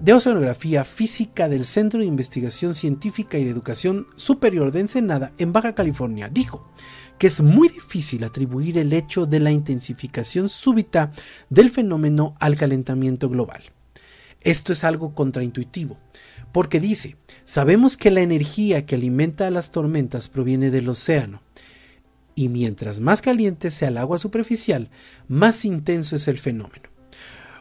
de 0.00 0.12
Oceanografía 0.12 0.84
Física 0.84 1.48
del 1.48 1.64
Centro 1.64 2.00
de 2.00 2.06
Investigación 2.06 2.74
Científica 2.74 3.38
y 3.38 3.44
de 3.44 3.50
Educación 3.50 4.06
Superior 4.16 4.70
de 4.70 4.80
Ensenada, 4.80 5.32
en 5.38 5.52
Baja 5.52 5.74
California, 5.74 6.28
dijo 6.28 6.70
que 7.18 7.26
es 7.26 7.40
muy 7.40 7.68
difícil 7.68 8.24
atribuir 8.24 8.78
el 8.78 8.92
hecho 8.92 9.26
de 9.26 9.40
la 9.40 9.50
intensificación 9.50 10.48
súbita 10.48 11.12
del 11.50 11.70
fenómeno 11.70 12.36
al 12.38 12.56
calentamiento 12.56 13.28
global. 13.28 13.64
Esto 14.42 14.72
es 14.72 14.84
algo 14.84 15.14
contraintuitivo, 15.14 15.98
porque 16.52 16.78
dice, 16.78 17.16
sabemos 17.46 17.96
que 17.96 18.10
la 18.10 18.20
energía 18.20 18.84
que 18.84 18.96
alimenta 18.96 19.46
a 19.46 19.50
las 19.50 19.72
tormentas 19.72 20.28
proviene 20.28 20.70
del 20.70 20.90
océano, 20.90 21.40
y 22.34 22.50
mientras 22.50 23.00
más 23.00 23.22
caliente 23.22 23.70
sea 23.70 23.88
el 23.88 23.96
agua 23.96 24.18
superficial, 24.18 24.90
más 25.26 25.64
intenso 25.64 26.14
es 26.14 26.28
el 26.28 26.38
fenómeno. 26.38 26.90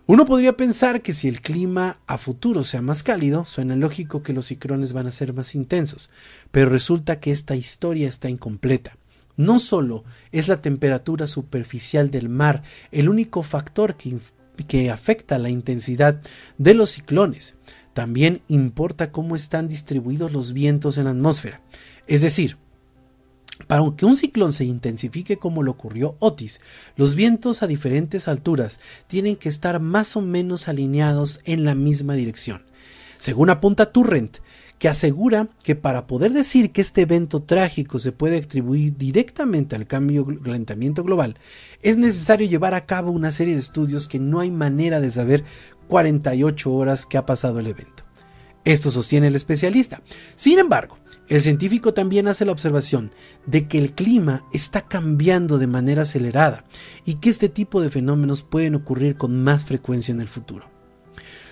Uno 0.08 0.26
podría 0.26 0.56
pensar 0.56 1.02
que 1.02 1.14
si 1.14 1.28
el 1.28 1.42
clima 1.42 1.98
a 2.06 2.20
futuro 2.20 2.64
sea 2.64 2.84
más 2.84 3.02
cálido, 3.02 3.46
suena 3.46 3.76
lógico 3.76 4.22
que 4.22 4.34
los 4.34 4.46
ciclones 4.48 4.94
van 4.94 5.08
a 5.08 5.12
ser 5.12 5.34
más 5.34 5.56
intensos, 5.56 6.12
pero 6.52 6.70
resulta 6.70 7.20
que 7.20 7.32
esta 7.32 7.56
historia 7.56 8.08
está 8.08 8.30
incompleta. 8.30 8.98
No 9.36 9.58
solo 9.58 10.04
es 10.32 10.48
la 10.48 10.62
temperatura 10.62 11.26
superficial 11.26 12.12
del 12.12 12.30
mar 12.30 12.62
el 12.92 13.10
único 13.10 13.42
factor 13.42 13.96
que, 13.96 14.92
afecta 14.92 15.40
la 15.40 15.50
intensidad 15.50 16.22
de 16.60 16.74
los 16.76 16.92
ciclones, 16.92 17.56
también 17.96 18.42
importa 18.50 19.10
cómo 19.14 19.38
están 19.38 19.70
distribuidos 19.70 20.34
los 20.34 20.52
vientos 20.52 20.98
en 20.98 21.06
la 21.06 21.12
atmósfera. 21.12 21.62
Es 22.08 22.22
decir, 22.22 22.58
para 23.68 23.84
que 23.96 24.06
un 24.06 24.18
ciclón 24.18 24.52
se 24.52 24.66
intensifique 24.66 25.38
como 25.38 25.64
lo 25.64 25.72
ocurrió 25.72 26.18
Otis, 26.20 26.60
los 26.98 27.16
vientos 27.16 27.64
a 27.64 27.68
diferentes 27.68 28.28
alturas 28.28 28.82
tienen 29.08 29.38
que 29.38 29.48
estar 29.48 29.80
más 29.80 30.18
o 30.18 30.22
menos 30.22 30.68
alineados 30.68 31.40
en 31.46 31.64
la 31.64 31.74
misma 31.74 32.16
dirección. 32.16 32.64
Según 33.18 33.50
apunta 33.50 33.94
Turrent, 33.94 34.40
que 34.78 34.90
asegura 34.90 35.48
que 35.64 35.76
para 35.76 36.06
poder 36.06 36.34
decir 36.34 36.72
que 36.72 36.82
este 36.82 37.02
evento 37.02 37.44
trágico 37.44 37.98
se 37.98 38.12
puede 38.12 38.40
atribuir 38.40 38.98
directamente 38.98 39.76
al 39.76 39.88
cambio 39.88 40.26
calentamiento 40.44 41.04
global, 41.04 41.38
es 41.82 41.98
necesario 41.98 42.48
llevar 42.48 42.74
a 42.74 42.86
cabo 42.86 43.12
una 43.12 43.32
serie 43.32 43.54
de 43.54 43.62
estudios 43.62 44.08
que 44.08 44.20
no 44.20 44.42
hay 44.42 44.52
manera 44.52 45.00
de 45.00 45.12
saber 45.12 45.46
48 45.88 46.72
horas 46.72 47.06
que 47.06 47.18
ha 47.18 47.26
pasado 47.26 47.60
el 47.60 47.68
evento. 47.68 48.04
Esto 48.64 48.90
sostiene 48.90 49.28
el 49.28 49.36
especialista. 49.36 50.02
Sin 50.36 50.58
embargo, 50.58 50.98
el 51.28 51.42
científico 51.42 51.94
también 51.94 52.28
hace 52.28 52.46
la 52.46 52.52
observación 52.52 53.12
de 53.46 53.68
que 53.68 53.78
el 53.80 53.94
clima 53.94 54.44
está 54.54 54.82
cambiando 54.82 55.58
de 55.58 55.68
manera 55.68 56.04
acelerada 56.04 56.66
y 57.04 57.16
que 57.16 57.30
este 57.30 57.50
tipo 57.50 57.82
de 57.82 57.90
fenómenos 57.90 58.44
pueden 58.44 58.76
ocurrir 58.76 59.18
con 59.18 59.44
más 59.44 59.66
frecuencia 59.66 60.12
en 60.12 60.22
el 60.22 60.28
futuro. 60.28 60.75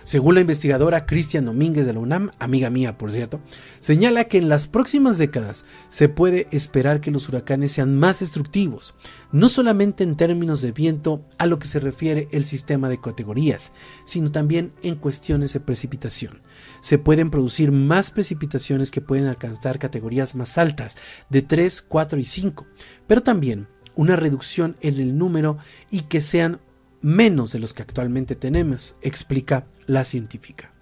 Según 0.03 0.35
la 0.35 0.41
investigadora 0.41 1.05
Cristian 1.05 1.45
Domínguez 1.45 1.85
de 1.85 1.93
la 1.93 1.99
UNAM, 1.99 2.31
amiga 2.39 2.69
mía 2.69 2.97
por 2.97 3.11
cierto, 3.11 3.39
señala 3.79 4.25
que 4.25 4.37
en 4.37 4.49
las 4.49 4.67
próximas 4.67 5.17
décadas 5.17 5.65
se 5.89 6.09
puede 6.09 6.47
esperar 6.51 6.99
que 6.99 7.11
los 7.11 7.29
huracanes 7.29 7.71
sean 7.71 7.97
más 7.97 8.19
destructivos, 8.19 8.95
no 9.31 9.47
solamente 9.47 10.03
en 10.03 10.17
términos 10.17 10.61
de 10.61 10.71
viento 10.71 11.25
a 11.37 11.45
lo 11.45 11.57
que 11.57 11.67
se 11.67 11.79
refiere 11.79 12.27
el 12.31 12.45
sistema 12.45 12.89
de 12.89 12.99
categorías, 12.99 13.71
sino 14.05 14.31
también 14.31 14.73
en 14.83 14.95
cuestiones 14.95 15.53
de 15.53 15.61
precipitación. 15.61 16.41
Se 16.81 16.97
pueden 16.97 17.31
producir 17.31 17.71
más 17.71 18.11
precipitaciones 18.11 18.91
que 18.91 19.01
pueden 19.01 19.27
alcanzar 19.27 19.79
categorías 19.79 20.35
más 20.35 20.57
altas, 20.57 20.97
de 21.29 21.41
3, 21.41 21.81
4 21.81 22.19
y 22.19 22.25
5, 22.25 22.65
pero 23.07 23.23
también 23.23 23.67
una 23.95 24.15
reducción 24.15 24.75
en 24.81 24.99
el 24.99 25.17
número 25.17 25.57
y 25.91 26.01
que 26.01 26.21
sean 26.21 26.59
menos 27.03 27.51
de 27.51 27.59
los 27.59 27.75
que 27.75 27.83
actualmente 27.83 28.35
tenemos, 28.35 28.97
explica 29.03 29.67
la 29.85 30.03
científica. 30.05 30.73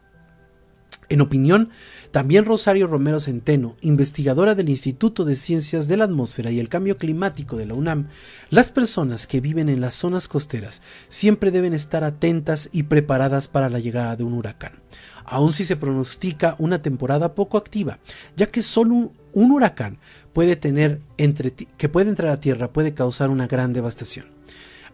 En 1.11 1.19
opinión, 1.19 1.71
también 2.11 2.45
Rosario 2.45 2.87
Romero 2.87 3.19
Centeno, 3.19 3.75
investigadora 3.81 4.55
del 4.55 4.69
Instituto 4.69 5.25
de 5.25 5.35
Ciencias 5.35 5.89
de 5.89 5.97
la 5.97 6.05
Atmósfera 6.05 6.51
y 6.51 6.59
el 6.61 6.69
Cambio 6.69 6.95
Climático 6.97 7.57
de 7.57 7.65
la 7.65 7.73
UNAM, 7.73 8.07
las 8.49 8.71
personas 8.71 9.27
que 9.27 9.41
viven 9.41 9.67
en 9.67 9.81
las 9.81 9.93
zonas 9.93 10.29
costeras 10.29 10.83
siempre 11.09 11.51
deben 11.51 11.73
estar 11.73 12.05
atentas 12.05 12.69
y 12.71 12.83
preparadas 12.83 13.49
para 13.49 13.69
la 13.69 13.79
llegada 13.79 14.15
de 14.15 14.23
un 14.23 14.31
huracán, 14.31 14.71
aun 15.25 15.51
si 15.51 15.65
se 15.65 15.75
pronostica 15.75 16.55
una 16.59 16.81
temporada 16.81 17.35
poco 17.35 17.57
activa, 17.57 17.99
ya 18.37 18.45
que 18.45 18.61
solo 18.61 19.11
un, 19.33 19.51
huracán 19.51 19.97
puede 20.31 20.55
tener 20.55 21.01
entre, 21.17 21.51
que 21.51 21.89
puede 21.89 22.07
entrar 22.07 22.31
a 22.31 22.39
tierra 22.39 22.71
puede 22.71 22.93
causar 22.93 23.31
una 23.31 23.47
gran 23.47 23.73
devastación. 23.73 24.40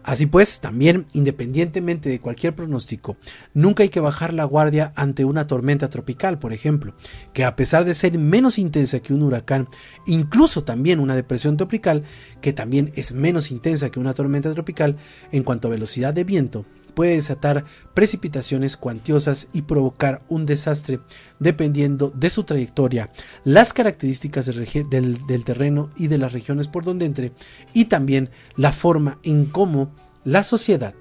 Así 0.08 0.24
pues, 0.24 0.60
también, 0.60 1.04
independientemente 1.12 2.08
de 2.08 2.18
cualquier 2.18 2.54
pronóstico, 2.54 3.18
nunca 3.52 3.82
hay 3.82 3.90
que 3.90 4.00
bajar 4.00 4.32
la 4.32 4.44
guardia 4.44 4.90
ante 4.96 5.26
una 5.26 5.46
tormenta 5.46 5.90
tropical, 5.90 6.38
por 6.38 6.54
ejemplo, 6.54 6.94
que 7.34 7.44
a 7.44 7.56
pesar 7.56 7.84
de 7.84 7.92
ser 7.92 8.18
menos 8.18 8.58
intensa 8.58 9.00
que 9.00 9.12
un 9.12 9.20
huracán, 9.20 9.68
incluso 10.06 10.64
también 10.64 10.98
una 10.98 11.14
depresión 11.14 11.58
tropical, 11.58 12.04
que 12.40 12.54
también 12.54 12.90
es 12.94 13.12
menos 13.12 13.50
intensa 13.50 13.90
que 13.90 14.00
una 14.00 14.14
tormenta 14.14 14.50
tropical 14.54 14.96
en 15.30 15.42
cuanto 15.42 15.68
a 15.68 15.72
velocidad 15.72 16.14
de 16.14 16.24
viento, 16.24 16.64
puede 16.94 17.14
desatar 17.14 17.64
precipitaciones 17.94 18.76
cuantiosas 18.76 19.48
y 19.52 19.62
provocar 19.62 20.22
un 20.28 20.46
desastre 20.46 21.00
dependiendo 21.38 22.10
de 22.10 22.30
su 22.30 22.44
trayectoria, 22.44 23.10
las 23.44 23.72
características 23.72 24.46
del, 24.46 25.44
terreno 25.44 25.90
y 25.96 26.08
de 26.08 26.18
las 26.18 26.32
regiones 26.32 26.68
por 26.68 26.84
donde 26.84 27.06
entre 27.06 27.32
y 27.72 27.86
también 27.86 28.30
la 28.56 28.72
forma 28.72 29.18
en 29.22 29.46
cómo 29.46 29.92
la 30.24 30.42
sociedad 30.42 30.94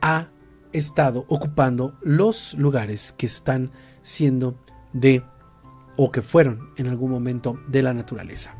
ha 0.00 0.28
estado 0.72 1.24
ocupando 1.28 1.98
los 2.02 2.54
lugares 2.54 3.12
que 3.12 3.26
están 3.26 3.70
siendo 4.02 4.58
de 4.92 5.22
o 5.96 6.10
que 6.10 6.22
fueron 6.22 6.70
en 6.76 6.86
algún 6.86 7.10
momento 7.10 7.60
de 7.68 7.82
la 7.82 7.92
naturaleza. 7.92 8.59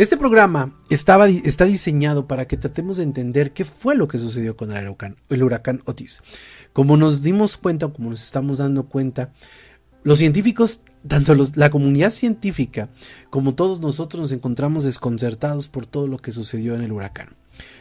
Este 0.00 0.16
programa 0.16 0.80
está 0.88 1.18
diseñado 1.66 2.26
para 2.26 2.48
que 2.48 2.56
tratemos 2.56 2.96
de 2.96 3.02
entender 3.02 3.52
qué 3.52 3.66
fue 3.66 3.94
lo 3.94 4.08
que 4.08 4.18
sucedió 4.18 4.56
con 4.56 4.74
el 4.74 4.88
huracán, 4.88 5.16
el 5.28 5.42
huracán 5.42 5.82
Otis. 5.84 6.22
Como 6.72 6.96
nos 6.96 7.20
dimos 7.20 7.58
cuenta, 7.58 7.86
como 7.88 8.08
nos 8.08 8.24
estamos 8.24 8.56
dando 8.56 8.88
cuenta, 8.88 9.34
los 10.02 10.18
científicos, 10.18 10.84
tanto 11.06 11.36
la 11.54 11.68
comunidad 11.68 12.12
científica 12.12 12.88
como 13.28 13.54
todos 13.54 13.80
nosotros 13.80 14.22
nos 14.22 14.32
encontramos 14.32 14.84
desconcertados 14.84 15.68
por 15.68 15.84
todo 15.84 16.06
lo 16.06 16.16
que 16.16 16.32
sucedió 16.32 16.74
en 16.74 16.80
el 16.80 16.92
huracán. 16.92 17.36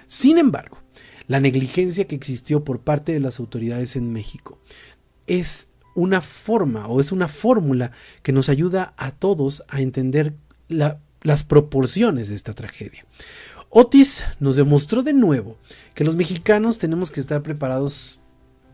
Sin 0.05 0.37
embargo, 0.37 0.79
la 1.27 1.39
negligencia 1.39 2.05
que 2.05 2.15
existió 2.15 2.65
por 2.65 2.81
parte 2.81 3.13
de 3.13 3.21
las 3.21 3.39
autoridades 3.39 3.95
en 3.95 4.11
México 4.11 4.59
es 5.25 5.69
una 5.95 6.19
forma 6.19 6.85
o 6.87 6.99
es 6.99 7.13
una 7.13 7.29
fórmula 7.29 7.93
que 8.23 8.33
nos 8.33 8.49
ayuda 8.49 8.93
a 8.97 9.11
todos 9.11 9.63
a 9.69 9.79
entender 9.79 10.33
la 10.67 10.99
las 11.21 11.43
proporciones 11.43 12.29
de 12.29 12.35
esta 12.35 12.53
tragedia. 12.53 13.05
Otis 13.69 14.23
nos 14.39 14.55
demostró 14.55 15.03
de 15.03 15.13
nuevo 15.13 15.57
que 15.93 16.03
los 16.03 16.15
mexicanos 16.15 16.79
tenemos 16.79 17.11
que 17.11 17.19
estar 17.19 17.43
preparados 17.43 18.19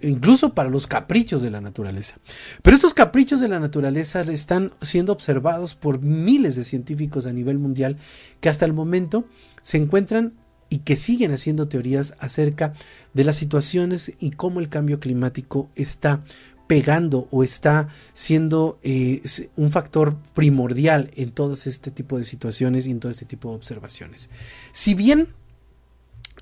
incluso 0.01 0.53
para 0.53 0.69
los 0.69 0.87
caprichos 0.87 1.41
de 1.41 1.51
la 1.51 1.61
naturaleza. 1.61 2.17
Pero 2.61 2.75
estos 2.75 2.93
caprichos 2.93 3.39
de 3.39 3.47
la 3.47 3.59
naturaleza 3.59 4.21
están 4.21 4.71
siendo 4.81 5.11
observados 5.11 5.73
por 5.73 6.01
miles 6.01 6.55
de 6.55 6.63
científicos 6.63 7.25
a 7.25 7.33
nivel 7.33 7.59
mundial 7.59 7.97
que 8.39 8.49
hasta 8.49 8.65
el 8.65 8.73
momento 8.73 9.25
se 9.61 9.77
encuentran 9.77 10.33
y 10.69 10.79
que 10.79 10.95
siguen 10.95 11.31
haciendo 11.31 11.67
teorías 11.67 12.15
acerca 12.19 12.73
de 13.13 13.23
las 13.23 13.35
situaciones 13.35 14.13
y 14.19 14.31
cómo 14.31 14.59
el 14.59 14.69
cambio 14.69 14.99
climático 14.99 15.69
está 15.75 16.23
pegando 16.67 17.27
o 17.31 17.43
está 17.43 17.89
siendo 18.13 18.79
eh, 18.81 19.21
un 19.55 19.71
factor 19.71 20.17
primordial 20.33 21.11
en 21.15 21.31
todo 21.31 21.53
este 21.53 21.91
tipo 21.91 22.17
de 22.17 22.23
situaciones 22.23 22.87
y 22.87 22.91
en 22.91 22.99
todo 22.99 23.11
este 23.11 23.25
tipo 23.25 23.49
de 23.49 23.55
observaciones. 23.55 24.29
Si 24.71 24.93
bien 24.93 25.29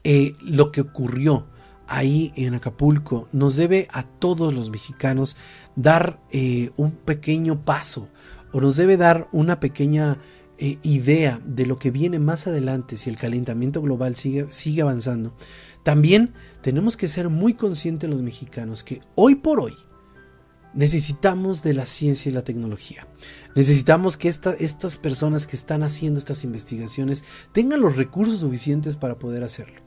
eh, 0.04 0.34
lo 0.42 0.72
que 0.72 0.82
ocurrió 0.82 1.48
ahí 1.88 2.32
en 2.36 2.56
Acapulco 2.56 3.28
nos 3.34 3.56
debe 3.56 3.88
a 3.92 4.04
todos 4.04 4.54
los 4.54 4.70
mexicanos 4.70 5.36
dar 5.76 6.22
eh, 6.32 6.72
un 6.78 6.92
pequeño 6.92 7.66
paso 7.66 8.08
o 8.54 8.62
nos 8.62 8.78
debe 8.78 8.98
dar 8.98 9.28
una 9.32 9.60
pequeña 9.60 10.18
idea 10.82 11.42
de 11.44 11.66
lo 11.66 11.78
que 11.78 11.92
viene 11.92 12.20
más 12.20 12.48
adelante 12.48 12.96
si 12.96 13.10
el 13.10 13.18
calentamiento 13.18 13.82
global 13.82 14.16
sigue, 14.16 14.46
sigue 14.52 14.84
avanzando, 14.84 15.36
también 15.82 16.32
tenemos 16.62 16.96
que 16.96 17.10
ser 17.10 17.28
muy 17.28 17.56
conscientes 17.56 18.10
los 18.10 18.22
mexicanos 18.22 18.84
que 18.84 19.02
hoy 19.16 19.36
por 19.36 19.60
hoy 19.60 19.76
Necesitamos 20.74 21.62
de 21.62 21.74
la 21.74 21.86
ciencia 21.86 22.30
y 22.30 22.34
la 22.34 22.44
tecnología. 22.44 23.08
Necesitamos 23.56 24.18
que 24.18 24.28
estas 24.30 24.98
personas 24.98 25.46
que 25.46 25.56
están 25.56 25.84
haciendo 25.84 26.20
estas 26.20 26.44
investigaciones 26.44 27.24
tengan 27.52 27.82
los 27.82 27.96
recursos 27.96 28.40
suficientes 28.40 28.96
para 28.96 29.20
poder 29.20 29.44
hacerlo. 29.44 29.82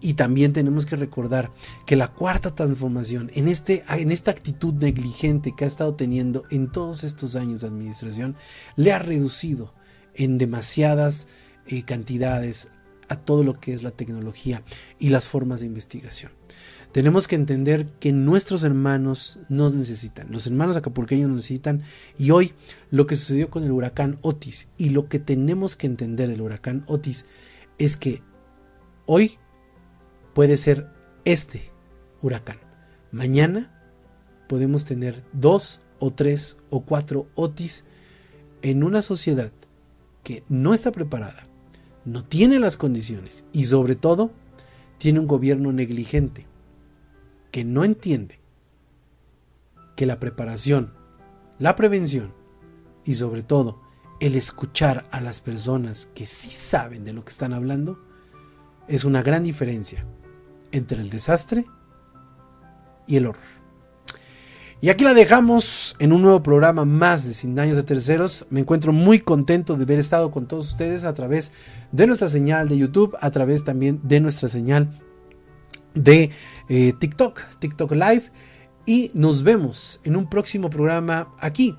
Y 0.00 0.14
también 0.14 0.52
tenemos 0.52 0.86
que 0.86 0.96
recordar 0.96 1.52
que 1.86 1.96
la 1.96 2.08
cuarta 2.08 2.54
transformación 2.54 3.30
en, 3.34 3.48
este, 3.48 3.84
esta 3.88 4.32
actitud 4.32 4.74
negligente 4.74 5.54
que 5.56 5.64
ha 5.64 5.68
estado 5.68 5.94
teniendo 5.94 6.44
en 6.50 6.70
todos 6.70 7.04
estos 7.04 7.36
años 7.36 7.60
de 7.60 7.68
administración 7.68 8.36
le 8.76 8.92
ha 8.92 8.98
reducido 8.98 9.72
en 10.14 10.36
demasiadas 10.36 11.28
eh, 11.66 11.84
cantidades 11.84 12.68
a 13.08 13.16
todo 13.16 13.44
lo 13.44 13.60
que 13.60 13.72
es 13.72 13.82
la 13.82 13.92
tecnología 13.92 14.62
y 14.98 15.10
las 15.10 15.26
formas 15.26 15.60
de 15.60 15.66
investigación. 15.66 16.32
Tenemos 16.94 17.26
que 17.26 17.34
entender 17.34 17.88
que 17.98 18.12
nuestros 18.12 18.62
hermanos 18.62 19.40
nos 19.48 19.74
necesitan, 19.74 20.30
los 20.30 20.46
hermanos 20.46 20.76
acapulqueños 20.76 21.28
nos 21.28 21.38
necesitan 21.38 21.82
y 22.16 22.30
hoy 22.30 22.52
lo 22.92 23.08
que 23.08 23.16
sucedió 23.16 23.50
con 23.50 23.64
el 23.64 23.72
huracán 23.72 24.18
Otis 24.20 24.68
y 24.78 24.90
lo 24.90 25.08
que 25.08 25.18
tenemos 25.18 25.74
que 25.74 25.88
entender 25.88 26.28
del 26.28 26.40
huracán 26.40 26.84
Otis 26.86 27.26
es 27.78 27.96
que 27.96 28.22
hoy 29.06 29.38
puede 30.34 30.56
ser 30.56 30.86
este 31.24 31.72
huracán. 32.22 32.58
Mañana 33.10 33.72
podemos 34.48 34.84
tener 34.84 35.24
dos 35.32 35.80
o 35.98 36.12
tres 36.12 36.58
o 36.70 36.84
cuatro 36.84 37.26
Otis 37.34 37.86
en 38.62 38.84
una 38.84 39.02
sociedad 39.02 39.50
que 40.22 40.44
no 40.48 40.72
está 40.72 40.92
preparada, 40.92 41.48
no 42.04 42.22
tiene 42.22 42.60
las 42.60 42.76
condiciones 42.76 43.44
y 43.52 43.64
sobre 43.64 43.96
todo 43.96 44.30
tiene 44.98 45.18
un 45.18 45.26
gobierno 45.26 45.72
negligente 45.72 46.46
que 47.54 47.62
no 47.62 47.84
entiende 47.84 48.40
que 49.94 50.06
la 50.06 50.18
preparación, 50.18 50.92
la 51.60 51.76
prevención 51.76 52.34
y 53.04 53.14
sobre 53.14 53.44
todo 53.44 53.80
el 54.18 54.34
escuchar 54.34 55.06
a 55.12 55.20
las 55.20 55.38
personas 55.38 56.08
que 56.16 56.26
sí 56.26 56.50
saben 56.50 57.04
de 57.04 57.12
lo 57.12 57.24
que 57.24 57.30
están 57.30 57.52
hablando 57.52 58.04
es 58.88 59.04
una 59.04 59.22
gran 59.22 59.44
diferencia 59.44 60.04
entre 60.72 61.00
el 61.00 61.10
desastre 61.10 61.64
y 63.06 63.18
el 63.18 63.26
horror. 63.26 63.44
Y 64.80 64.88
aquí 64.88 65.04
la 65.04 65.14
dejamos 65.14 65.94
en 66.00 66.12
un 66.12 66.22
nuevo 66.22 66.42
programa 66.42 66.84
más 66.84 67.24
de 67.24 67.34
Sin 67.34 67.54
Daños 67.54 67.76
de 67.76 67.84
Terceros. 67.84 68.46
Me 68.50 68.58
encuentro 68.58 68.92
muy 68.92 69.20
contento 69.20 69.76
de 69.76 69.84
haber 69.84 70.00
estado 70.00 70.32
con 70.32 70.48
todos 70.48 70.72
ustedes 70.72 71.04
a 71.04 71.14
través 71.14 71.52
de 71.92 72.08
nuestra 72.08 72.28
señal 72.28 72.68
de 72.68 72.78
YouTube, 72.78 73.16
a 73.20 73.30
través 73.30 73.62
también 73.62 74.00
de 74.02 74.18
nuestra 74.18 74.48
señal 74.48 75.03
de 75.94 76.30
eh, 76.68 76.92
TikTok, 76.98 77.40
TikTok 77.58 77.92
Live. 77.92 78.30
Y 78.86 79.10
nos 79.14 79.42
vemos 79.42 80.00
en 80.04 80.16
un 80.16 80.28
próximo 80.28 80.68
programa 80.68 81.34
aquí 81.38 81.76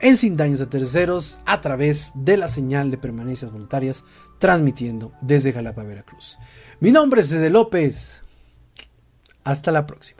en 0.00 0.16
Sin 0.16 0.36
Daños 0.36 0.60
a 0.60 0.70
Terceros 0.70 1.38
a 1.46 1.60
través 1.60 2.12
de 2.14 2.36
la 2.36 2.48
señal 2.48 2.90
de 2.90 2.98
permanencias 2.98 3.52
voluntarias 3.52 4.04
transmitiendo 4.38 5.12
desde 5.20 5.52
Jalapa, 5.52 5.82
Veracruz. 5.82 6.38
Mi 6.80 6.90
nombre 6.90 7.20
es 7.20 7.28
Cede 7.28 7.50
López. 7.50 8.22
Hasta 9.44 9.72
la 9.72 9.86
próxima. 9.86 10.17